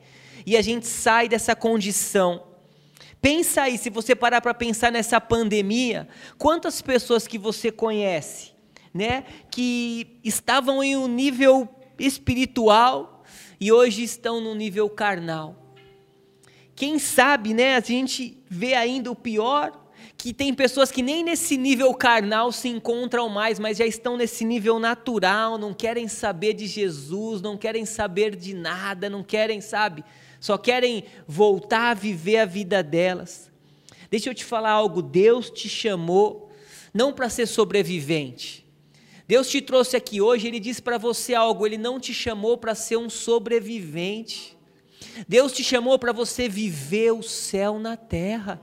e 0.46 0.56
a 0.56 0.62
gente 0.62 0.86
sai 0.86 1.28
dessa 1.28 1.56
condição. 1.56 2.44
Pensa 3.20 3.64
aí, 3.64 3.80
se 3.80 3.90
você 3.90 4.16
parar 4.16 4.42
para 4.42 4.54
pensar 4.54 4.92
nessa 4.92 5.20
pandemia, 5.20 6.08
quantas 6.38 6.84
pessoas 6.84 7.26
que 7.26 7.40
você 7.40 7.72
conhece, 7.72 8.52
né? 8.94 9.24
Que 9.50 10.20
estavam 10.24 10.84
em 10.84 10.96
um 10.96 11.08
nível 11.08 11.68
espiritual 11.98 13.24
e 13.60 13.72
hoje 13.72 14.04
estão 14.04 14.40
no 14.40 14.54
nível 14.54 14.88
carnal. 14.88 15.56
Quem 16.76 17.00
sabe, 17.00 17.56
né? 17.56 17.76
A 17.76 17.80
gente 17.80 18.38
vê 18.48 18.76
ainda 18.76 19.10
o 19.10 19.16
pior 19.16 19.87
que 20.18 20.34
tem 20.34 20.54
pessoas 20.54 20.92
que 20.92 21.04
nem 21.04 21.24
nesse 21.24 21.56
nível 21.58 21.94
carnal 21.94 22.52
se 22.52 22.68
encontram 22.68 23.30
mais, 23.30 23.60
mas 23.60 23.78
já 23.78 23.86
estão 23.86 24.18
nesse 24.18 24.44
nível 24.44 24.80
natural, 24.80 25.58
não 25.58 25.74
querem 25.74 26.08
saber 26.08 26.54
de 26.54 26.66
Jesus, 26.66 27.42
não 27.42 27.56
querem 27.56 27.86
saber 27.86 28.36
de 28.36 28.54
nada, 28.54 29.10
não 29.10 29.24
querem, 29.24 29.62
sabe? 29.62 30.04
Só 30.40 30.58
querem 30.58 31.04
voltar 31.28 31.92
a 31.92 31.94
viver 31.94 32.38
a 32.38 32.46
vida 32.46 32.82
delas. 32.82 33.52
Deixa 34.10 34.30
eu 34.30 34.34
te 34.34 34.44
falar 34.44 34.72
algo, 34.72 35.02
Deus 35.02 35.50
te 35.50 35.70
chamou 35.70 36.52
não 36.94 37.14
para 37.14 37.30
ser 37.30 37.46
sobrevivente. 37.46 38.66
Deus 39.28 39.50
te 39.50 39.62
trouxe 39.62 39.96
aqui 39.96 40.20
hoje, 40.20 40.48
ele 40.48 40.60
disse 40.60 40.82
para 40.82 40.98
você 40.98 41.36
algo, 41.36 41.66
ele 41.66 41.78
não 41.78 42.00
te 42.00 42.14
chamou 42.14 42.58
para 42.58 42.74
ser 42.74 42.98
um 42.98 43.10
sobrevivente. 43.10 44.58
Deus 45.28 45.52
te 45.52 45.64
chamou 45.64 46.00
para 46.00 46.12
você 46.12 46.50
viver 46.50 47.12
o 47.12 47.22
céu 47.22 47.78
na 47.78 47.96
terra. 47.96 48.60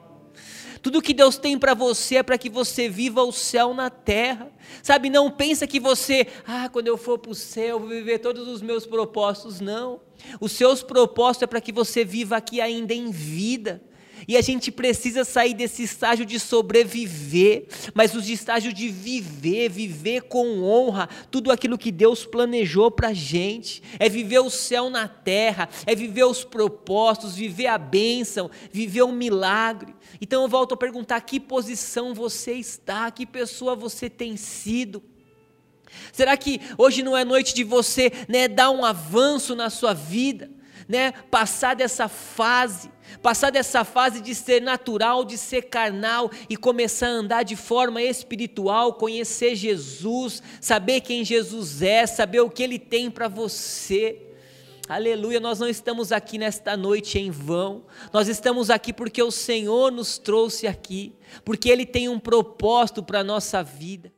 Tudo 0.85 1.01
que 1.01 1.14
Deus 1.14 1.38
tem 1.38 1.59
para 1.59 1.73
você 1.73 2.16
é 2.16 2.23
para 2.23 2.37
que 2.37 2.51
você 2.51 2.90
viva 2.90 3.23
o 3.23 3.33
céu 3.33 3.73
na 3.73 3.88
terra. 3.88 4.53
Sabe, 4.83 5.09
não 5.09 5.31
pensa 5.31 5.66
que 5.66 5.81
você, 5.81 6.27
ah, 6.47 6.68
quando 6.68 6.88
eu 6.88 6.99
for 6.99 7.18
para 7.18 7.31
o 7.31 7.35
céu, 7.35 7.81
vou 7.81 7.88
viver 7.88 8.18
todos 8.18 8.47
os 8.47 8.61
meus 8.61 8.85
propósitos. 8.85 9.62
Não. 9.62 9.99
Os 10.38 10.53
seus 10.53 10.83
propósitos 10.83 11.44
é 11.44 11.47
para 11.47 11.62
que 11.62 11.73
você 11.73 12.05
viva 12.05 12.37
aqui 12.37 12.61
ainda 12.61 12.92
em 12.92 13.11
vida. 13.11 13.83
E 14.27 14.37
a 14.37 14.41
gente 14.41 14.71
precisa 14.71 15.25
sair 15.25 15.55
desse 15.55 15.83
estágio 15.83 16.25
de 16.25 16.41
sobreviver, 16.41 17.67
mas 17.93 18.15
os 18.15 18.29
estágios 18.29 18.73
de 18.73 18.89
viver, 18.89 19.69
viver 19.69 20.23
com 20.23 20.63
honra, 20.63 21.09
tudo 21.31 21.53
aquilo 21.53 21.79
que 21.79 21.93
Deus 21.93 22.25
planejou 22.25 22.91
para 22.91 23.09
a 23.09 23.15
gente. 23.15 23.83
É 23.99 24.09
viver 24.09 24.41
o 24.41 24.51
céu 24.51 24.89
na 24.89 25.07
terra, 25.07 25.69
é 25.87 25.95
viver 25.95 26.25
os 26.25 26.45
propósitos, 26.45 27.35
viver 27.35 27.67
a 27.67 27.79
bênção, 27.79 28.51
viver 28.73 29.03
um 29.03 29.13
milagre. 29.13 29.95
Então 30.21 30.43
eu 30.43 30.49
volto 30.49 30.75
a 30.75 30.77
perguntar: 30.77 31.21
que 31.21 31.39
posição 31.39 32.15
você 32.15 32.53
está, 32.55 33.11
que 33.11 33.27
pessoa 33.27 33.75
você 33.75 34.09
tem 34.09 34.37
sido? 34.37 35.03
Será 36.13 36.37
que 36.37 36.61
hoje 36.77 37.03
não 37.03 37.17
é 37.17 37.25
noite 37.25 37.55
de 37.55 37.63
você 37.63 38.11
né, 38.29 38.49
dar 38.49 38.71
um 38.71 38.85
avanço 38.85 39.55
na 39.55 39.71
sua 39.71 39.93
vida? 39.93 40.51
Né, 40.88 41.12
passar 41.31 41.75
dessa 41.75 42.09
fase, 42.09 42.90
passar 43.23 43.51
dessa 43.51 43.85
fase 43.85 44.20
de 44.20 44.35
ser 44.35 44.61
natural, 44.61 45.25
de 45.25 45.38
ser 45.38 45.62
carnal 45.62 46.31
e 46.49 46.57
começar 46.57 47.07
a 47.07 47.11
andar 47.11 47.42
de 47.42 47.57
forma 47.57 48.03
espiritual, 48.03 48.94
conhecer 48.94 49.55
Jesus, 49.55 50.42
saber 50.61 51.01
quem 51.01 51.25
Jesus 51.25 51.83
é, 51.83 52.07
saber 52.07 52.40
o 52.40 52.51
que 52.51 52.62
ele 52.62 52.79
tem 52.79 53.11
para 53.11 53.29
você. 53.29 54.20
Aleluia, 54.87 55.40
nós 55.40 55.59
não 55.59 55.68
estamos 55.68 56.12
aqui 56.12 56.37
nesta 56.37 56.77
noite 56.77 57.18
em 57.18 57.31
vão, 57.31 57.85
nós 58.12 58.29
estamos 58.29 58.68
aqui 58.68 58.92
porque 58.92 59.23
o 59.23 59.31
Senhor 59.31 59.90
nos 59.90 60.18
trouxe 60.18 60.66
aqui, 60.66 61.14
porque 61.42 61.70
Ele 61.70 61.87
tem 61.87 62.07
um 62.07 62.18
propósito 62.18 63.03
para 63.03 63.20
a 63.20 63.25
nossa 63.25 63.62
vida. 63.62 64.12